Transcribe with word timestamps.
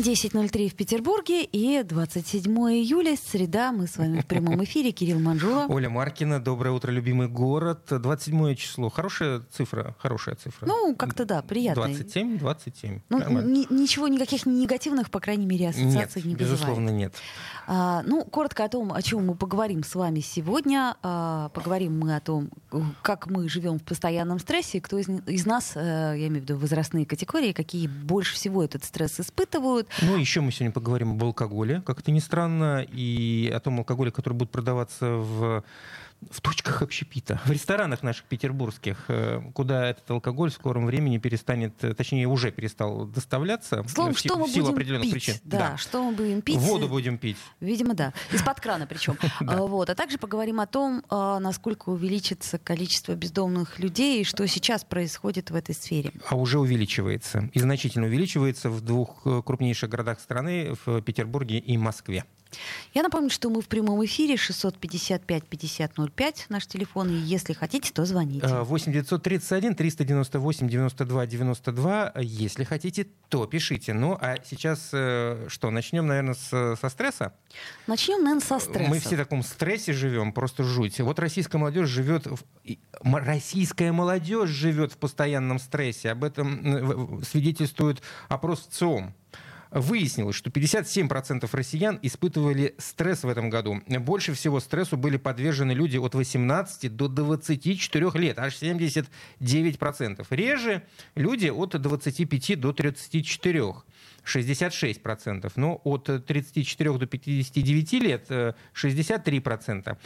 10.03 0.00 0.68
в 0.70 0.74
Петербурге 0.74 1.44
и 1.44 1.82
27 1.82 2.50
июля, 2.72 3.16
среда. 3.16 3.70
Мы 3.70 3.86
с 3.86 3.98
вами 3.98 4.20
в 4.20 4.26
прямом 4.26 4.62
эфире. 4.64 4.92
Кирилл 4.92 5.18
Манжула. 5.20 5.66
Оля 5.68 5.90
Маркина, 5.90 6.40
доброе 6.42 6.70
утро, 6.70 6.90
любимый 6.90 7.28
город. 7.28 7.86
27 7.90 8.54
число. 8.54 8.88
Хорошая 8.88 9.42
цифра, 9.52 9.94
хорошая 9.98 10.36
цифра. 10.36 10.66
Ну, 10.66 10.94
как-то 10.96 11.26
да, 11.26 11.42
приятно. 11.42 11.84
27, 11.84 12.38
27. 12.38 13.00
Ну, 13.10 13.18
ни- 13.42 13.66
ничего, 13.72 14.08
никаких 14.08 14.46
негативных, 14.46 15.10
по 15.10 15.20
крайней 15.20 15.46
мере, 15.46 15.68
ассоциаций 15.68 16.22
Нет, 16.22 16.26
не 16.26 16.34
безусловно, 16.34 16.92
вызывает. 16.92 16.98
нет. 16.98 17.14
А, 17.66 18.02
ну, 18.06 18.24
коротко 18.24 18.64
о 18.64 18.68
том, 18.68 18.92
о 18.92 19.02
чем 19.02 19.26
мы 19.26 19.34
поговорим 19.34 19.84
с 19.84 19.94
вами 19.94 20.20
сегодня. 20.20 20.96
А, 21.02 21.50
поговорим 21.50 21.98
мы 21.98 22.16
о 22.16 22.20
том, 22.20 22.48
как 23.02 23.26
мы 23.26 23.48
живем 23.50 23.78
в 23.78 23.82
постоянном 23.84 24.38
стрессе, 24.38 24.80
кто 24.80 24.98
из, 24.98 25.08
из 25.26 25.44
нас, 25.46 25.72
э, 25.74 26.14
я 26.16 26.26
имею 26.28 26.40
в 26.40 26.44
виду 26.48 26.56
возрастные 26.56 27.04
категории, 27.04 27.52
какие 27.52 27.86
больше 27.86 28.34
всего 28.34 28.64
этот 28.64 28.84
стресс 28.84 29.20
испытывают. 29.20 29.88
Ну, 30.02 30.16
еще 30.16 30.40
мы 30.40 30.52
сегодня 30.52 30.72
поговорим 30.72 31.12
об 31.12 31.24
алкоголе, 31.24 31.82
как 31.84 32.00
это 32.00 32.10
ни 32.10 32.20
странно, 32.20 32.86
и 32.88 33.50
о 33.54 33.60
том 33.60 33.78
алкоголе, 33.78 34.10
который 34.10 34.34
будет 34.34 34.50
продаваться 34.50 35.06
в 35.06 35.64
в 36.30 36.40
точках 36.40 36.82
общепита, 36.82 37.40
в 37.46 37.50
ресторанах 37.50 38.02
наших 38.02 38.24
петербургских, 38.26 39.04
э, 39.08 39.40
куда 39.54 39.88
этот 39.88 40.10
алкоголь 40.10 40.50
в 40.50 40.54
скором 40.54 40.86
времени 40.86 41.18
перестанет, 41.18 41.82
э, 41.82 41.94
точнее, 41.94 42.26
уже 42.26 42.50
перестал 42.50 43.06
доставляться 43.06 43.82
Словом, 43.88 44.14
в, 44.14 44.18
что 44.18 44.36
мы 44.36 44.46
в 44.46 44.50
силу 44.50 44.66
будем 44.66 44.74
определенных 44.76 45.04
пить? 45.04 45.12
причин. 45.12 45.34
Да, 45.44 45.76
что 45.76 46.04
мы 46.04 46.12
будем 46.16 46.42
пить? 46.42 46.56
Воду 46.58 46.88
будем 46.88 47.16
пить. 47.18 47.38
Видимо, 47.60 47.94
да. 47.94 48.12
Из-под 48.32 48.60
крана 48.60 48.86
причем. 48.86 49.16
А, 49.46 49.62
Вот. 49.62 49.88
А 49.88 49.94
также 49.94 50.18
поговорим 50.18 50.60
о 50.60 50.66
том, 50.66 51.02
а, 51.08 51.38
насколько 51.40 51.88
увеличится 51.88 52.58
количество 52.58 53.14
бездомных 53.14 53.78
людей 53.78 54.20
и 54.20 54.24
что 54.24 54.46
сейчас 54.46 54.84
происходит 54.84 55.50
в 55.50 55.54
этой 55.54 55.74
сфере. 55.74 56.12
а 56.28 56.36
уже 56.36 56.58
увеличивается. 56.58 57.48
И 57.52 57.58
значительно 57.58 58.06
увеличивается 58.06 58.68
в 58.70 58.80
двух 58.82 59.22
э, 59.24 59.42
крупнейших 59.44 59.88
городах 59.88 60.20
страны, 60.20 60.74
в 60.84 61.00
Петербурге 61.02 61.58
и 61.58 61.76
Москве. 61.78 62.24
Я 62.94 63.02
напомню, 63.02 63.30
что 63.30 63.48
мы 63.50 63.60
в 63.62 63.68
прямом 63.68 64.04
эфире 64.04 64.36
655-5005, 64.36 66.34
наш 66.48 66.66
телефон. 66.66 67.08
И 67.10 67.14
если 67.14 67.52
хотите, 67.52 67.92
то 67.92 68.04
звоните. 68.04 68.46
Э, 68.46 68.62
8 68.62 68.92
931 68.92 69.74
398 69.74 70.68
92 70.68 71.26
92. 71.26 72.12
Если 72.20 72.64
хотите, 72.64 73.06
то 73.28 73.46
пишите. 73.46 73.92
Ну, 73.94 74.16
а 74.20 74.36
сейчас 74.44 74.90
э, 74.92 75.46
что, 75.48 75.70
начнем, 75.70 76.06
наверное, 76.06 76.34
с- 76.34 76.76
со 76.80 76.88
стресса? 76.88 77.32
Начнем, 77.86 78.22
наверное, 78.22 78.40
со 78.46 78.58
стресса. 78.58 78.90
Мы 78.90 78.98
все 78.98 79.16
в 79.16 79.18
таком 79.18 79.42
стрессе 79.42 79.92
живем, 79.92 80.32
просто 80.32 80.64
жуть. 80.64 81.00
Вот 81.00 81.18
российская 81.18 81.58
молодежь 81.58 81.88
живет... 81.88 82.26
В... 82.26 82.38
Российская 83.02 83.92
молодежь 83.92 84.50
живет 84.50 84.92
в 84.92 84.96
постоянном 84.96 85.58
стрессе. 85.58 86.10
Об 86.10 86.24
этом 86.24 86.64
э, 86.66 86.82
в- 86.82 87.20
в- 87.20 87.24
свидетельствует 87.24 88.02
опрос 88.28 88.66
ЦИОМ. 88.70 89.14
Выяснилось, 89.70 90.34
что 90.34 90.50
57% 90.50 91.48
россиян 91.52 91.98
испытывали 92.02 92.74
стресс 92.78 93.22
в 93.22 93.28
этом 93.28 93.50
году. 93.50 93.80
Больше 93.86 94.34
всего 94.34 94.58
стрессу 94.58 94.96
были 94.96 95.16
подвержены 95.16 95.70
люди 95.72 95.96
от 95.96 96.14
18 96.14 96.96
до 96.96 97.06
24 97.06 98.10
лет, 98.14 98.38
аж 98.40 98.60
79%. 98.60 100.26
Реже 100.30 100.82
люди 101.14 101.48
от 101.48 101.80
25 101.80 102.58
до 102.60 102.72
34. 102.72 103.74
66%. 104.24 105.50
Но 105.56 105.80
от 105.84 106.04
34 106.26 106.98
до 106.98 107.06
59 107.06 107.92
лет 107.94 108.26
э, 108.30 108.54
63%. 108.74 109.96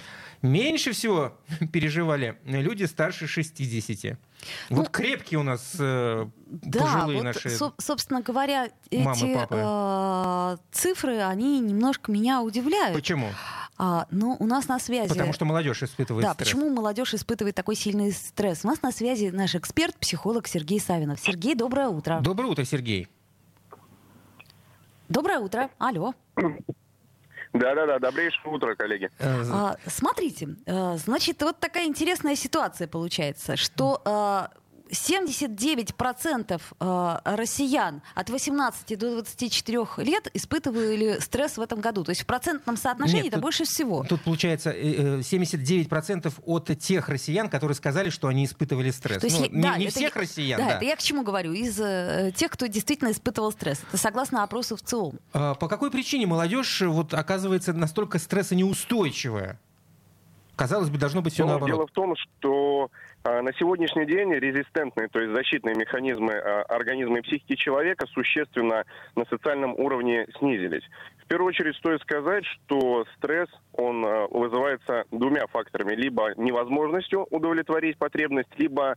Меньше 0.43 0.93
всего 0.93 1.37
переживали 1.73 2.39
люди 2.45 2.85
старше 2.85 3.27
60. 3.27 4.19
Вот 4.71 4.91
крепкие 4.91 5.41
у 5.41 5.43
нас 5.43 5.75
э, 5.79 6.27
Ну, 6.47 6.61
Да, 6.65 6.81
пожилые 6.81 7.17
вот, 7.19 7.25
наши 7.25 7.51
со- 7.51 7.73
собственно 7.79 8.21
говоря, 8.21 8.69
эти 8.91 9.37
э, 9.51 10.57
цифры, 10.71 11.21
они 11.23 11.61
немножко 11.61 12.13
меня 12.13 12.43
удивляют. 12.43 12.95
Почему? 12.95 13.29
А, 13.77 14.07
ну, 14.11 14.37
у 14.39 14.47
нас 14.47 14.69
на 14.69 14.79
связи... 14.79 15.09
Потому 15.09 15.33
что 15.33 15.45
молодежь 15.45 15.83
испытывает 15.83 16.25
Да, 16.25 16.35
стресс. 16.35 16.49
почему 16.49 16.71
молодежь 16.71 17.15
испытывает 17.15 17.57
такой 17.57 17.75
сильный 17.75 18.13
стресс? 18.13 18.61
У 18.65 18.69
нас 18.69 18.83
на 18.83 18.93
связи 18.93 19.31
наш 19.31 19.55
эксперт, 19.57 19.97
психолог 19.97 20.47
Сергей 20.47 20.79
Савинов. 20.81 21.19
Сергей, 21.21 21.55
доброе 21.55 21.89
утро. 21.89 22.21
Доброе 22.21 22.47
утро, 22.47 22.65
Сергей. 22.65 23.09
Доброе 25.09 25.39
утро. 25.39 25.71
Алло. 25.79 26.15
Да-да-да, 27.53 28.01
добрейшее 28.01 28.53
утро, 28.53 28.75
коллеги. 28.75 29.11
Э, 29.21 29.45
А, 29.53 29.77
смотрите, 29.87 30.57
э, 30.67 30.97
значит, 30.97 31.41
вот 31.43 31.61
такая 31.61 31.87
интересная 31.87 32.35
ситуация 32.35 32.89
получается, 32.89 33.57
что 33.57 34.03
э, 34.05 34.57
79% 34.91 36.61
э, 36.81 37.19
россиян 37.37 38.03
от 38.15 38.31
18 38.31 38.99
до 38.99 39.11
24 39.13 39.79
лет 39.99 40.29
испытывали 40.35 41.19
стресс 41.21 41.57
в 41.57 41.61
этом 41.61 41.81
году. 41.81 42.05
То 42.05 42.11
есть 42.11 42.23
в 42.23 42.27
процентном 42.27 42.77
соотношении 42.77 43.23
Нет, 43.25 43.27
это 43.29 43.37
тут- 43.37 43.43
больше 43.43 43.65
всего. 43.65 44.05
Тут 44.09 44.23
получается 44.23 44.71
э, 44.71 45.19
э, 45.19 45.23
79% 45.23 46.33
от 46.45 46.79
тех 46.79 47.09
россиян, 47.09 47.49
которые 47.49 47.75
сказали, 47.77 48.11
что 48.11 48.29
они 48.29 48.45
испытывали 48.45 48.91
стресс. 48.91 49.21
То 49.21 49.27
есть, 49.27 49.39
Ну, 49.39 49.45
я- 49.47 49.51
не 49.51 49.63
да, 49.63 49.77
не 49.79 49.85
это 49.87 49.95
всех 49.97 50.15
я- 50.15 50.21
россиян, 50.21 50.61
да, 50.61 50.67
да. 50.69 50.77
это 50.77 50.85
я 50.85 50.97
к 50.97 51.01
чему 51.03 51.23
говорю? 51.23 51.53
Из 51.53 51.81
э, 51.81 52.33
тех, 52.37 52.51
кто 52.51 52.67
действительно 52.67 53.11
испытывал 53.11 53.53
стресс. 53.53 53.81
Это 53.89 53.97
согласно 53.97 54.43
опросу 54.43 54.77
в 54.77 54.83
ЦИОМ. 54.83 55.19
А 55.33 55.55
По 55.55 55.69
какой 55.69 55.91
причине 55.91 56.27
молодежь 56.27 56.83
э, 56.83 56.87
вот 56.87 57.15
оказывается 57.15 57.73
настолько 57.73 58.19
стрессонеустойчивая? 58.19 59.59
Казалось 60.57 60.89
бы, 60.89 60.99
должно 60.99 61.21
быть 61.21 61.33
все 61.33 61.43
Ну, 61.43 61.49
наоборот. 61.51 61.75
дело 61.77 61.87
в 61.89 61.91
том, 61.91 62.15
что 62.17 62.89
на 63.25 63.55
сегодняшний 63.55 64.05
день 64.05 64.35
резистентные, 64.35 65.09
то 65.09 65.19
есть 65.19 65.35
защитные 65.35 65.75
механизмы 65.75 66.35
а, 66.35 66.63
организма 66.65 67.19
и 67.19 67.23
психики 67.23 67.57
человека 67.57 68.07
существенно 68.09 68.85
на 69.17 69.25
социальном 69.25 69.73
уровне 69.79 70.27
снизились. 70.39 70.83
В 71.25 71.27
первую 71.27 71.49
очередь 71.49 71.75
стоит 71.77 72.03
сказать, 72.03 72.45
что 72.45 73.07
стресс, 73.17 73.49
он 73.73 74.05
а, 74.05 74.27
вызывается 74.29 75.05
двумя 75.11 75.47
факторами. 75.47 75.95
Либо 75.95 76.35
невозможностью 76.37 77.27
удовлетворить 77.31 77.97
потребность, 77.97 78.51
либо 78.59 78.97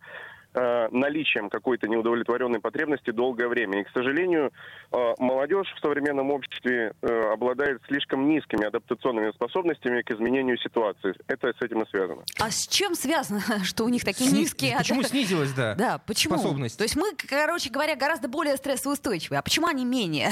а, 0.57 0.87
наличием 0.91 1.49
какой-то 1.49 1.87
неудовлетворенной 1.87 2.59
потребности 2.59 3.11
долгое 3.11 3.47
время. 3.47 3.81
И, 3.81 3.83
к 3.83 3.89
сожалению, 3.93 4.51
а, 4.91 5.13
молодежь 5.19 5.67
в 5.75 5.79
современном 5.79 6.31
обществе 6.31 6.93
э, 7.01 7.31
обладает 7.31 7.81
слишком 7.87 8.27
низкими 8.27 8.65
адаптационными 8.65 9.31
способностями 9.33 10.01
к 10.01 10.09
изменению 10.11 10.57
ситуации. 10.57 11.13
Это 11.27 11.53
с 11.53 11.61
этим 11.61 11.83
и 11.83 11.89
связано. 11.89 12.23
А 12.39 12.49
с 12.49 12.67
чем 12.67 12.95
связано, 12.95 13.41
что 13.63 13.83
у 13.83 13.89
них 13.89 14.03
такие 14.03 14.29
Сни- 14.29 14.41
низкие... 14.41 14.75
Почему 14.77 15.03
снизилась, 15.03 15.53
да? 15.53 15.75
Да, 15.87 15.99
почему? 15.99 16.37
способность? 16.37 16.77
То 16.77 16.83
есть 16.83 16.95
мы, 16.95 17.13
короче 17.15 17.69
говоря, 17.69 17.95
гораздо 17.95 18.27
более 18.27 18.57
стрессоустойчивые. 18.57 19.39
А 19.39 19.41
почему 19.43 19.67
они 19.67 19.85
менее? 19.85 20.31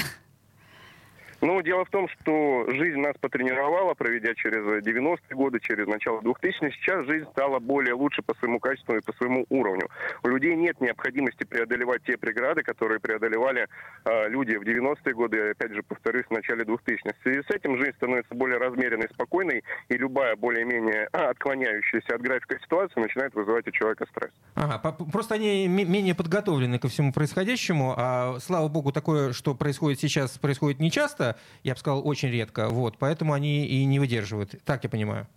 Ну, 1.42 1.62
дело 1.62 1.86
в 1.86 1.90
том, 1.90 2.08
что 2.10 2.66
жизнь 2.70 3.00
нас 3.00 3.16
потренировала, 3.20 3.94
проведя 3.94 4.34
через 4.36 4.64
90-е 4.84 5.36
годы, 5.36 5.60
через 5.60 5.88
начало 5.88 6.20
2000-х. 6.22 6.72
Сейчас 6.72 7.06
жизнь 7.06 7.28
стала 7.32 7.60
более 7.60 7.94
лучше 7.94 8.22
по 8.22 8.34
своему 8.36 8.60
качеству 8.60 8.96
и 8.96 9.02
по 9.02 9.14
своему 9.14 9.46
уровню. 9.50 9.90
У 10.24 10.28
людей 10.28 10.56
нет 10.56 10.80
необходимости 10.82 11.44
преодолевать 11.44 12.04
те 12.04 12.18
преграды, 12.18 12.64
которые 12.64 13.00
преодолевали 13.00 13.68
э, 14.06 14.30
люди 14.30 14.56
в 14.56 14.64
90-е 14.64 15.14
годы, 15.14 15.50
опять 15.52 15.74
же, 15.74 15.84
повторюсь, 15.84 16.26
в 16.26 16.32
начале 16.32 16.64
2000-х. 16.64 17.14
В 17.20 17.24
связи 17.24 17.42
с 17.42 17.50
этим 17.52 17.78
жизнь 17.78 17.96
становится 17.98 18.34
более 18.34 18.58
размеренной, 18.58 19.10
спокойной, 19.14 19.64
и 19.90 19.98
любая 19.98 20.36
более-менее 20.36 21.10
а, 21.12 21.30
отклоняющаяся 21.30 22.16
от 22.16 22.22
графика 22.22 22.58
ситуация 22.60 23.02
начинает 23.02 23.34
вызывать 23.36 23.68
у 23.68 23.72
человека 23.72 24.06
стресс. 24.10 24.32
Ага, 24.56 24.80
просто 25.12 25.36
они 25.36 25.68
ме- 25.68 25.86
менее 25.86 26.16
подготовлены 26.16 26.80
ко 26.80 26.88
всему 26.88 27.12
происходящему, 27.14 27.94
а 27.98 28.40
слава 28.40 28.68
богу, 28.68 28.92
такое, 28.92 29.34
что 29.34 29.54
происходит 29.54 30.00
сейчас, 30.00 30.38
происходит 30.38 30.80
не 30.80 30.92
часто, 31.26 31.40
я 31.64 31.74
бы 31.74 31.80
сказал, 31.80 32.08
очень 32.08 32.30
редко, 32.30 32.70
вот, 32.70 32.98
поэтому 32.98 33.34
они 33.34 33.66
и 33.66 33.86
не 33.86 34.00
выдерживают, 34.00 34.52
так 34.66 34.84
я 34.84 34.90
понимаю. 34.90 35.28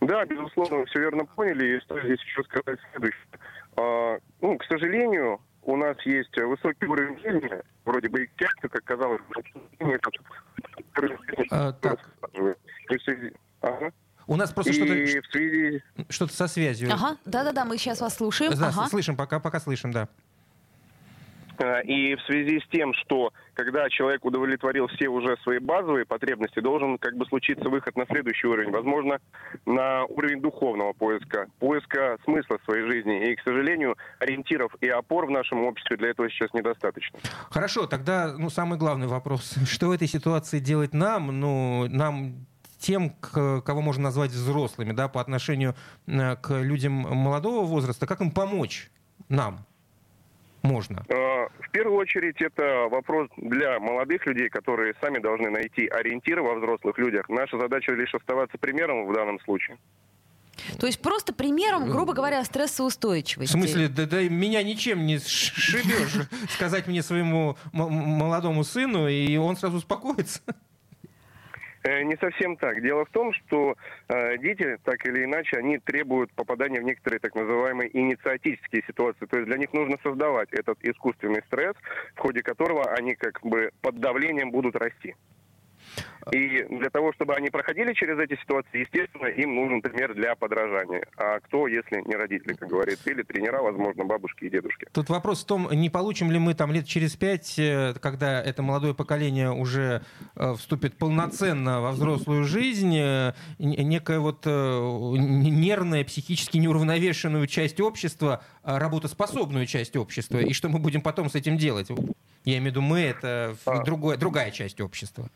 Да, 0.00 0.24
безусловно, 0.26 0.78
вы 0.78 0.86
все 0.86 1.00
верно 1.00 1.24
поняли. 1.24 1.76
И 1.76 1.80
стоит 1.80 2.04
здесь 2.04 2.20
еще 2.20 2.44
сказать 2.44 2.78
следующее. 2.92 3.24
А, 3.76 4.18
ну, 4.42 4.58
к 4.58 4.64
сожалению, 4.64 5.40
у 5.62 5.76
нас 5.76 5.96
есть 6.04 6.36
высокий 6.36 6.86
уровень 6.86 7.18
жизни, 7.20 7.50
вроде 7.84 8.08
бы 8.10 8.24
и 8.24 8.30
часто, 8.36 8.68
как 8.68 8.84
казалось, 8.84 9.20
А, 11.50 11.72
так. 11.72 11.98
Связи- 13.04 13.32
ага. 13.62 13.92
У 14.28 14.36
нас 14.36 14.52
просто 14.52 14.72
И 14.72 14.74
что-то, 14.74 14.92
в 15.28 15.32
связи 15.32 15.82
что-то 16.10 16.32
со 16.34 16.46
связью. 16.46 16.88
Ага, 16.92 17.16
да-да-да, 17.24 17.64
мы 17.64 17.78
сейчас 17.78 18.00
вас 18.00 18.16
слушаем. 18.16 18.52
Да, 18.54 18.68
Ага. 18.68 18.88
слышим, 18.88 19.16
пока, 19.16 19.40
пока 19.40 19.60
слышим, 19.60 19.92
да. 19.92 20.08
э, 21.58 21.82
и 21.84 22.14
в 22.16 22.20
связи 22.22 22.60
с 22.60 22.68
тем, 22.68 22.92
что 22.94 23.32
когда 23.66 23.88
человек 23.90 24.24
удовлетворил 24.24 24.86
все 24.86 25.08
уже 25.08 25.36
свои 25.42 25.58
базовые 25.58 26.06
потребности, 26.06 26.60
должен 26.60 26.98
как 26.98 27.16
бы 27.16 27.26
случиться 27.26 27.68
выход 27.68 27.96
на 27.96 28.06
следующий 28.06 28.46
уровень. 28.46 28.70
Возможно, 28.70 29.18
на 29.66 30.04
уровень 30.04 30.40
духовного 30.40 30.92
поиска, 30.92 31.48
поиска 31.58 32.16
смысла 32.22 32.58
своей 32.64 32.86
жизни. 32.88 33.32
И, 33.32 33.34
к 33.34 33.40
сожалению, 33.42 33.96
ориентиров 34.20 34.72
и 34.80 34.88
опор 34.88 35.26
в 35.26 35.30
нашем 35.30 35.64
обществе 35.64 35.96
для 35.96 36.10
этого 36.10 36.30
сейчас 36.30 36.54
недостаточно. 36.54 37.18
Хорошо, 37.50 37.86
тогда 37.86 38.36
ну, 38.38 38.50
самый 38.50 38.78
главный 38.78 39.08
вопрос. 39.08 39.56
Что 39.66 39.88
в 39.88 39.90
этой 39.90 40.06
ситуации 40.06 40.60
делать 40.60 40.94
нам? 40.94 41.40
Ну, 41.40 41.88
нам 41.88 42.46
тем, 42.78 43.10
кого 43.10 43.80
можно 43.80 44.04
назвать 44.04 44.30
взрослыми, 44.30 44.92
да, 44.92 45.08
по 45.08 45.20
отношению 45.20 45.74
э, 46.06 46.36
к 46.36 46.56
людям 46.60 46.92
молодого 46.92 47.66
возраста, 47.66 48.06
как 48.06 48.20
им 48.20 48.30
помочь 48.30 48.92
нам? 49.28 49.66
Можно? 50.66 51.04
Э, 51.08 51.14
в 51.60 51.70
первую 51.70 51.96
очередь 51.98 52.40
это 52.40 52.88
вопрос 52.90 53.28
для 53.36 53.78
молодых 53.80 54.26
людей, 54.26 54.48
которые 54.48 54.94
сами 55.00 55.18
должны 55.18 55.50
найти 55.50 55.86
ориентиры 55.86 56.42
во 56.42 56.54
взрослых 56.54 56.98
людях. 56.98 57.28
Наша 57.28 57.58
задача 57.58 57.92
лишь 57.92 58.14
оставаться 58.14 58.58
примером 58.58 59.06
в 59.06 59.14
данном 59.14 59.40
случае. 59.40 59.78
То 60.78 60.86
есть 60.86 61.00
просто 61.00 61.32
примером, 61.32 61.90
грубо 61.90 62.12
говоря, 62.12 62.42
стрессоустойчивости. 62.44 63.54
В 63.54 63.58
смысле, 63.58 63.88
да, 63.88 64.06
да 64.06 64.22
меня 64.22 64.62
ничем 64.62 65.06
не 65.06 65.18
шибешь 65.26 66.28
сказать 66.50 66.86
мне 66.86 67.02
своему 67.02 67.56
молодому 67.72 68.64
сыну, 68.64 69.08
и 69.08 69.36
он 69.36 69.56
сразу 69.56 69.76
успокоится? 69.78 70.40
Э, 71.86 72.02
не 72.02 72.16
совсем 72.16 72.56
так. 72.56 72.82
Дело 72.82 73.04
в 73.04 73.10
том, 73.10 73.32
что 73.32 73.76
э, 74.08 74.38
дети, 74.38 74.76
так 74.82 75.06
или 75.06 75.24
иначе, 75.24 75.56
они 75.56 75.78
требуют 75.78 76.32
попадания 76.32 76.80
в 76.80 76.84
некоторые 76.84 77.20
так 77.20 77.36
называемые 77.36 77.96
инициатические 77.96 78.82
ситуации. 78.88 79.26
То 79.26 79.36
есть 79.36 79.48
для 79.48 79.56
них 79.56 79.72
нужно 79.72 79.96
создавать 80.02 80.52
этот 80.52 80.82
искусственный 80.82 81.42
стресс, 81.46 81.76
в 82.16 82.18
ходе 82.18 82.42
которого 82.42 82.92
они 82.92 83.14
как 83.14 83.40
бы 83.42 83.70
под 83.82 84.00
давлением 84.00 84.50
будут 84.50 84.74
расти. 84.74 85.14
И 86.32 86.64
для 86.68 86.90
того, 86.90 87.12
чтобы 87.12 87.34
они 87.34 87.50
проходили 87.50 87.92
через 87.92 88.18
эти 88.18 88.38
ситуации, 88.40 88.80
естественно, 88.80 89.26
им 89.26 89.54
нужен 89.54 89.80
пример 89.80 90.12
для 90.14 90.34
подражания. 90.34 91.06
А 91.16 91.38
кто, 91.38 91.68
если 91.68 92.02
не 92.04 92.16
родители, 92.16 92.54
как 92.54 92.68
говорится, 92.68 93.10
или 93.10 93.22
тренера, 93.22 93.62
возможно, 93.62 94.04
бабушки 94.04 94.44
и 94.44 94.50
дедушки. 94.50 94.88
Тут 94.92 95.08
вопрос 95.08 95.44
в 95.44 95.46
том, 95.46 95.68
не 95.70 95.88
получим 95.88 96.32
ли 96.32 96.40
мы 96.40 96.54
там 96.54 96.72
лет 96.72 96.86
через 96.86 97.14
пять, 97.14 97.56
э, 97.58 97.94
когда 98.00 98.42
это 98.42 98.62
молодое 98.62 98.92
поколение 98.92 99.52
уже 99.52 100.02
э, 100.34 100.54
вступит 100.54 100.98
полноценно 100.98 101.80
во 101.80 101.92
взрослую 101.92 102.42
жизнь, 102.42 102.96
э, 102.96 103.32
некая 103.58 104.18
вот 104.18 104.46
нервная, 104.46 106.04
психически 106.04 106.58
неуравновешенную 106.58 107.46
часть 107.46 107.80
общества, 107.80 108.42
а 108.64 108.80
работоспособную 108.80 109.66
часть 109.66 109.96
общества, 109.96 110.38
и 110.38 110.52
что 110.52 110.68
мы 110.68 110.80
будем 110.80 111.02
потом 111.02 111.30
с 111.30 111.36
этим 111.36 111.56
делать? 111.56 111.88
Я 112.44 112.58
имею 112.58 112.62
в 112.62 112.66
виду 112.66 112.80
мы, 112.80 113.00
это 113.00 113.56
а. 113.64 113.84
другое, 113.84 114.16
другая 114.16 114.50
часть 114.50 114.80
общества. 114.80 115.28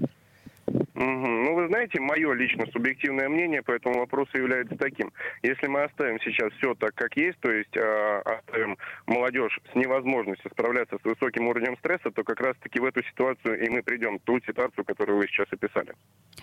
Ну, 0.94 1.54
вы 1.54 1.66
знаете, 1.68 1.98
мое 1.98 2.32
лично 2.34 2.66
субъективное 2.72 3.28
мнение 3.28 3.62
по 3.62 3.72
этому 3.72 4.00
вопросу 4.00 4.36
является 4.36 4.76
таким. 4.76 5.12
Если 5.42 5.66
мы 5.66 5.84
оставим 5.84 6.20
сейчас 6.20 6.52
все 6.54 6.74
так, 6.74 6.94
как 6.94 7.16
есть, 7.16 7.38
то 7.40 7.50
есть 7.50 7.74
э, 7.76 8.22
оставим 8.24 8.76
молодежь 9.06 9.58
с 9.72 9.74
невозможностью 9.74 10.50
справляться 10.50 10.98
с 10.98 11.04
высоким 11.04 11.48
уровнем 11.48 11.76
стресса, 11.78 12.10
то 12.10 12.22
как 12.22 12.40
раз-таки 12.40 12.80
в 12.80 12.84
эту 12.84 13.02
ситуацию 13.02 13.64
и 13.64 13.70
мы 13.70 13.82
придем, 13.82 14.18
ту 14.18 14.40
ситуацию, 14.40 14.84
которую 14.84 15.18
вы 15.18 15.26
сейчас 15.26 15.46
описали. 15.50 15.94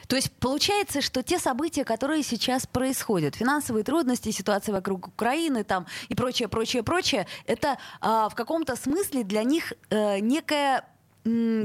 То 0.08 0.16
есть 0.16 0.36
получается, 0.40 1.02
что 1.02 1.22
те 1.22 1.38
события, 1.38 1.84
которые 1.84 2.24
сейчас 2.24 2.66
происходят, 2.66 3.36
финансовые 3.36 3.84
трудности, 3.84 4.32
ситуация 4.32 4.74
вокруг 4.74 5.08
Украины 5.08 5.64
там 5.64 5.86
и 6.10 6.16
прочее, 6.16 6.50
прочее, 6.50 6.84
прочее, 6.84 7.28
это 7.46 7.78
э, 8.02 8.28
в 8.32 8.34
каком-то 8.36 8.76
смысле 8.76 9.24
для 9.24 9.44
них 9.44 9.74
э, 9.90 10.20
некая 10.20 10.84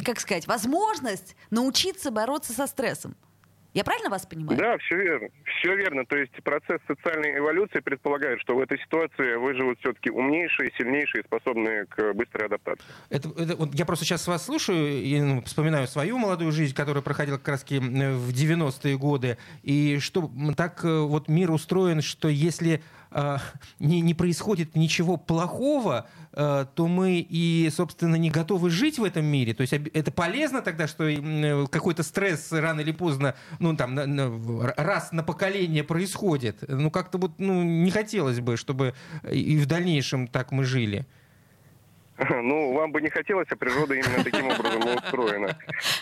как 0.05 0.20
сказать, 0.20 0.47
возможность 0.47 1.37
научиться 1.50 2.11
бороться 2.11 2.53
со 2.53 2.67
стрессом. 2.67 3.17
Я 3.75 3.85
правильно 3.85 4.11
вас 4.11 4.26
понимаю? 4.26 4.59
Да, 4.59 4.76
все 4.79 4.97
верно. 4.97 5.29
Все 5.44 5.75
верно. 5.75 6.05
То 6.05 6.17
есть 6.17 6.32
процесс 6.44 6.79
социальной 6.87 7.38
эволюции 7.38 7.81
предполагает, 7.81 8.38
что 8.43 8.55
в 8.55 8.61
этой 8.61 8.79
ситуации 8.79 9.37
выживут 9.37 9.79
все-таки 9.81 10.11
умнейшие, 10.11 10.70
сильнейшие, 10.76 11.25
способные 11.25 11.87
к 11.87 12.12
быстрой 12.12 12.47
адаптации. 12.47 12.85
Это, 13.09 13.31
это, 13.31 13.56
вот 13.56 13.75
я 13.75 13.87
просто 13.87 14.05
сейчас 14.05 14.26
вас 14.26 14.44
слушаю 14.44 15.03
и 15.03 15.19
ну, 15.20 15.43
вспоминаю 15.43 15.87
свою 15.87 16.19
молодую 16.19 16.53
жизнь, 16.53 16.75
которая 16.75 17.03
проходила 17.03 17.38
как 17.38 17.49
раз 17.49 17.62
в 17.62 17.67
90-е 17.67 18.99
годы. 18.99 19.38
И 19.62 19.99
что 20.00 20.31
так 20.55 20.85
э, 20.85 21.00
вот 21.00 21.29
мир 21.29 21.50
устроен, 21.50 22.03
что 22.03 22.29
если 22.29 22.82
э, 23.14 23.38
не, 23.79 24.00
не 24.00 24.14
происходит 24.14 24.76
ничего 24.76 25.17
плохого, 25.17 26.09
э, 26.32 26.67
то 26.75 26.88
мы 26.88 27.19
и, 27.29 27.70
собственно, 27.75 28.17
не 28.17 28.31
готовы 28.31 28.70
жить 28.70 28.99
в 28.99 29.05
этом 29.05 29.25
мире. 29.25 29.55
То 29.55 29.62
есть 29.62 29.73
это 29.73 30.11
полезно 30.11 30.62
тогда, 30.62 30.87
что 30.87 31.05
э, 31.05 31.67
какой-то 31.69 32.03
стресс 32.03 32.53
рано 32.53 32.81
или 32.81 32.93
поздно, 32.93 33.35
ну, 33.59 33.76
там, 33.76 33.94
на, 33.94 34.06
на, 34.06 34.75
раз 34.76 35.12
на 35.12 35.23
поколение 35.23 35.85
происходит. 35.85 36.64
Ну, 36.69 36.91
как-то 36.91 37.19
вот, 37.19 37.32
ну, 37.38 37.62
не 37.62 37.91
хотелось 37.91 38.41
бы, 38.41 38.56
чтобы 38.56 38.94
и 39.31 39.56
в 39.59 39.67
дальнейшем 39.67 40.29
так 40.29 40.53
мы 40.53 40.64
жили. 40.64 41.06
Ну, 42.43 42.73
вам 42.73 42.93
бы 42.93 43.00
не 43.00 43.09
хотелось, 43.09 43.49
а 43.50 43.56
природа 43.56 43.94
именно 43.94 44.23
таким 44.25 44.47
образом 44.47 44.82
устроена. 44.97 45.56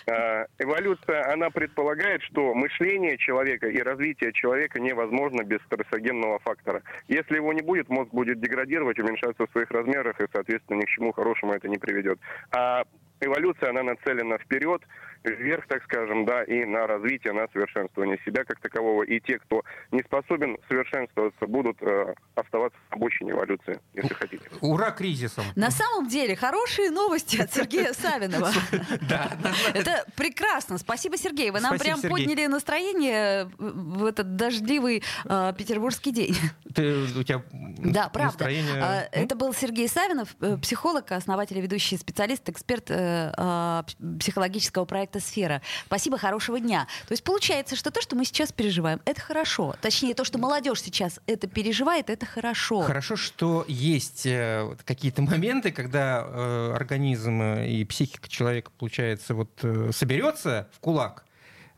А, 0.06 0.46
эволюция, 0.58 1.32
она 1.32 1.50
предполагает, 1.50 2.22
что 2.22 2.54
мышление 2.54 3.16
человека 3.18 3.68
и 3.68 3.78
развитие 3.80 4.32
человека 4.32 4.80
невозможно 4.80 5.42
без 5.42 5.60
стрессогенного 5.62 6.38
фактора. 6.40 6.82
Если 7.08 7.36
его 7.36 7.52
не 7.52 7.62
будет, 7.62 7.88
мозг 7.88 8.10
будет 8.12 8.40
деградировать, 8.40 8.98
уменьшаться 8.98 9.46
в 9.46 9.50
своих 9.50 9.70
размерах, 9.70 10.20
и, 10.20 10.26
соответственно, 10.32 10.78
ни 10.78 10.84
к 10.84 10.88
чему 10.88 11.12
хорошему 11.12 11.52
это 11.52 11.68
не 11.68 11.78
приведет. 11.78 12.18
А 12.52 12.84
эволюция, 13.20 13.70
она 13.70 13.82
нацелена 13.82 14.38
вперед, 14.38 14.82
вверх, 15.24 15.66
так 15.66 15.82
скажем, 15.84 16.24
да, 16.24 16.42
и 16.44 16.64
на 16.64 16.86
развитие, 16.86 17.32
на 17.32 17.46
совершенствование 17.52 18.18
себя 18.24 18.44
как 18.44 18.60
такового. 18.60 19.02
И 19.02 19.20
те, 19.20 19.38
кто 19.38 19.62
не 19.90 20.02
способен 20.02 20.56
совершенствоваться, 20.68 21.46
будут 21.46 21.76
э, 21.82 22.14
оставаться 22.34 22.78
в 22.90 22.96
обочине 22.96 23.32
эволюции, 23.32 23.80
если 23.94 24.14
хотите. 24.14 24.42
Ура 24.60 24.90
кризисом! 24.90 25.44
На 25.56 25.70
самом 25.70 26.08
деле, 26.08 26.36
хорошие 26.36 26.90
новости 26.90 27.40
от 27.40 27.52
Сергея 27.52 27.92
Савинова. 27.92 28.50
Да. 29.08 29.30
Это 29.74 30.04
прекрасно. 30.16 30.78
Спасибо, 30.78 31.16
Сергей. 31.16 31.50
Вы 31.50 31.60
нам 31.60 31.78
прям 31.78 32.00
подняли 32.00 32.46
настроение 32.46 33.50
в 33.58 34.04
этот 34.04 34.36
дождливый 34.36 35.02
э, 35.24 35.52
петербургский 35.56 36.12
день. 36.12 36.36
у 36.66 37.22
тебя 37.22 37.42
Да, 37.78 38.08
правда. 38.08 38.48
А, 38.80 39.08
это 39.12 39.34
был 39.34 39.52
Сергей 39.52 39.88
Савинов, 39.88 40.34
э, 40.40 40.56
психолог, 40.58 41.10
основатель 41.12 41.58
и 41.58 41.60
ведущий 41.60 41.96
специалист, 41.96 42.48
эксперт 42.48 42.90
а, 43.36 43.84
психологического 44.18 44.84
проекта 44.84 45.00
проекта 45.00 45.20
«Сфера». 45.20 45.62
Спасибо, 45.86 46.18
хорошего 46.18 46.60
дня. 46.60 46.86
То 47.08 47.12
есть 47.12 47.24
получается, 47.24 47.74
что 47.74 47.90
то, 47.90 48.02
что 48.02 48.16
мы 48.16 48.26
сейчас 48.26 48.52
переживаем, 48.52 49.00
это 49.06 49.20
хорошо. 49.20 49.74
Точнее, 49.80 50.14
то, 50.14 50.24
что 50.24 50.38
молодежь 50.38 50.82
сейчас 50.82 51.20
это 51.26 51.46
переживает, 51.46 52.10
это 52.10 52.26
хорошо. 52.26 52.82
Хорошо, 52.82 53.16
что 53.16 53.64
есть 53.66 54.26
э, 54.26 54.76
какие-то 54.84 55.22
моменты, 55.22 55.72
когда 55.72 56.22
э, 56.22 56.72
организм 56.74 57.42
и 57.42 57.84
психика 57.84 58.28
человека, 58.28 58.70
получается, 58.78 59.34
вот 59.34 59.58
э, 59.62 59.90
соберется 59.92 60.68
в 60.72 60.80
кулак, 60.80 61.24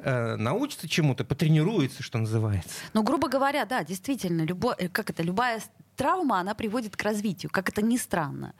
э, 0.00 0.34
научится 0.34 0.88
чему-то, 0.88 1.24
потренируется, 1.24 2.02
что 2.02 2.18
называется. 2.18 2.74
Ну, 2.92 3.04
грубо 3.04 3.28
говоря, 3.28 3.64
да, 3.64 3.84
действительно, 3.84 4.42
любо, 4.42 4.74
э, 4.76 4.88
как 4.88 5.10
это, 5.10 5.22
любая 5.22 5.62
травма, 5.94 6.40
она 6.40 6.54
приводит 6.54 6.96
к 6.96 7.02
развитию, 7.02 7.50
как 7.52 7.68
это 7.68 7.82
ни 7.82 7.96
странно. 7.96 8.54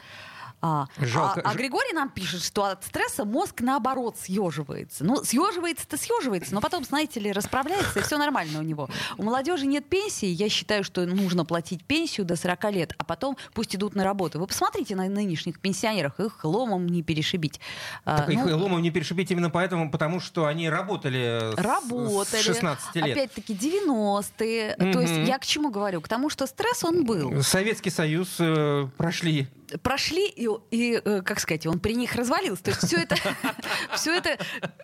А, 0.63 0.87
Жалко. 0.97 1.41
а, 1.45 1.51
а 1.51 1.55
Григорий 1.55 1.93
нам 1.93 2.09
пишет, 2.09 2.43
что 2.45 2.65
от 2.65 2.85
стресса 2.85 3.25
мозг 3.25 3.61
наоборот 3.61 4.17
съеживается. 4.17 5.05
Ну, 5.05 5.25
съеживается-то 5.25 5.97
съеживается, 5.97 6.55
но 6.55 6.61
потом, 6.61 6.85
знаете 6.85 7.19
ли, 7.19 7.33
расправляется, 7.33 7.99
и 7.99 8.03
все 8.03 8.17
нормально 8.17 8.61
у 8.61 8.63
него. 8.63 8.89
У 9.19 9.25
молодежи 9.25 9.67
нет 9.67 9.85
пенсии, 9.89 10.29
я 10.29 10.49
считаю, 10.49 10.85
что 10.85 11.05
нужно 11.05 11.45
платить 11.45 11.85
пенсию 11.85 12.25
до 12.27 12.37
40 12.37 12.71
лет, 12.71 12.95
а 12.97 13.03
потом 13.03 13.37
пусть 13.55 13.75
идут 13.75 13.97
на 13.97 14.05
работу. 14.05 14.39
Вы 14.39 14.47
посмотрите 14.47 14.95
на 14.95 15.09
нынешних 15.09 15.59
пенсионерах, 15.59 16.21
их 16.21 16.45
ломом 16.45 16.87
не 16.87 17.03
перешибить. 17.03 17.61
А, 18.05 18.19
так 18.19 18.29
ну, 18.29 18.49
их 18.49 18.57
ломом 18.57 18.83
не 18.83 18.93
перешибить 18.93 19.33
именно 19.33 19.51
поэтому, 19.51 19.91
потому 19.91 20.21
что 20.21 20.47
они 20.47 20.71
работали, 20.71 21.55
работали 21.57 22.41
с 22.41 22.45
16 22.45 22.95
лет. 22.97 23.17
Опять-таки 23.17 23.55
90-е. 23.55 24.77
Mm-hmm. 24.79 24.93
То 24.93 25.01
есть 25.01 25.29
я 25.29 25.39
к 25.39 25.45
чему 25.45 25.71
говорю? 25.71 26.01
К 26.01 26.07
тому, 26.07 26.31
что 26.31 26.47
стресс 26.47 26.85
он 26.85 27.05
был. 27.05 27.43
Советский 27.43 27.91
Союз 27.91 28.37
э, 28.39 28.87
прошли 28.97 29.49
прошли, 29.83 30.29
и, 30.29 30.49
и, 30.71 31.01
э, 31.05 31.23
как 31.23 31.41
сказать, 31.41 31.67
он 31.67 31.81
при 31.81 31.95
них 31.95 32.15
развалился. 32.15 32.63
То 32.63 32.71
есть 32.71 32.87
все 32.87 32.99
это, 32.99 33.17
все 33.95 34.15
это, 34.15 34.39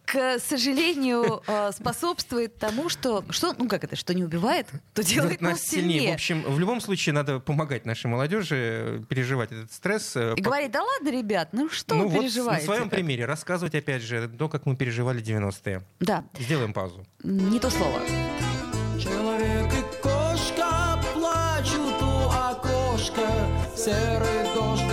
к 0.05 0.39
сожалению, 0.39 1.43
э, 1.47 1.71
способствует 1.73 2.57
тому, 2.59 2.89
что, 2.89 3.25
что, 3.31 3.55
ну 3.59 3.69
как 3.69 3.85
это, 3.85 3.97
что 3.97 4.15
не 4.15 4.25
убивает, 4.25 4.67
то 4.95 5.03
делает 5.03 5.41
нас 5.41 5.61
сильнее. 5.61 5.99
сильнее. 5.99 6.11
В 6.13 6.15
общем, 6.15 6.43
в 6.43 6.59
любом 6.59 6.81
случае 6.81 7.13
надо 7.13 7.41
помогать 7.41 7.87
нашей 7.87 8.07
молодежи 8.07 9.05
переживать 9.09 9.53
этот 9.53 9.73
стресс. 9.73 10.17
Э, 10.17 10.35
и 10.37 10.41
говорить, 10.41 10.71
да 10.71 10.83
ладно, 10.83 11.11
ребят, 11.11 11.51
ну 11.53 11.69
что 11.69 11.95
ну, 11.95 12.09
вы 12.09 12.21
переживаете? 12.21 12.67
Вот 12.67 12.73
на 12.73 12.77
своем 12.77 12.91
примере 12.91 13.25
рассказывать, 13.25 13.75
опять 13.75 14.03
же, 14.03 14.29
то, 14.29 14.49
как 14.49 14.67
мы 14.67 14.77
переживали 14.77 15.23
90-е. 15.23 15.83
Да. 16.01 16.25
Сделаем 16.39 16.73
паузу. 16.73 17.07
Не 17.23 17.59
то 17.59 17.71
слово. 17.71 18.01
Человек 19.01 19.73
и 19.73 20.03
кошка 20.03 20.99
плачут 21.15 22.03
у 22.03 22.29
окошка, 22.29 23.27
серый 23.79 24.55
дождик 24.57 24.88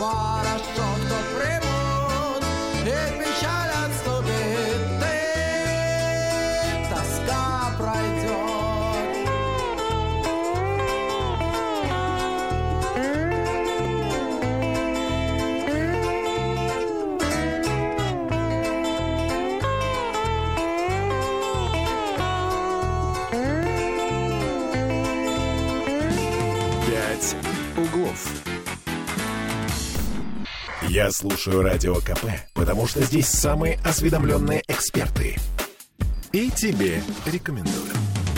Я 0.00 0.33
слушаю 31.24 31.62
Радио 31.62 31.94
КП, 31.94 32.26
потому 32.52 32.86
что 32.86 33.00
здесь 33.02 33.26
самые 33.28 33.78
осведомленные 33.82 34.62
эксперты. 34.68 35.38
И 36.32 36.50
тебе 36.50 37.02
рекомендую. 37.24 37.92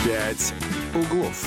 «Пять 0.05 0.53
углов». 0.95 1.45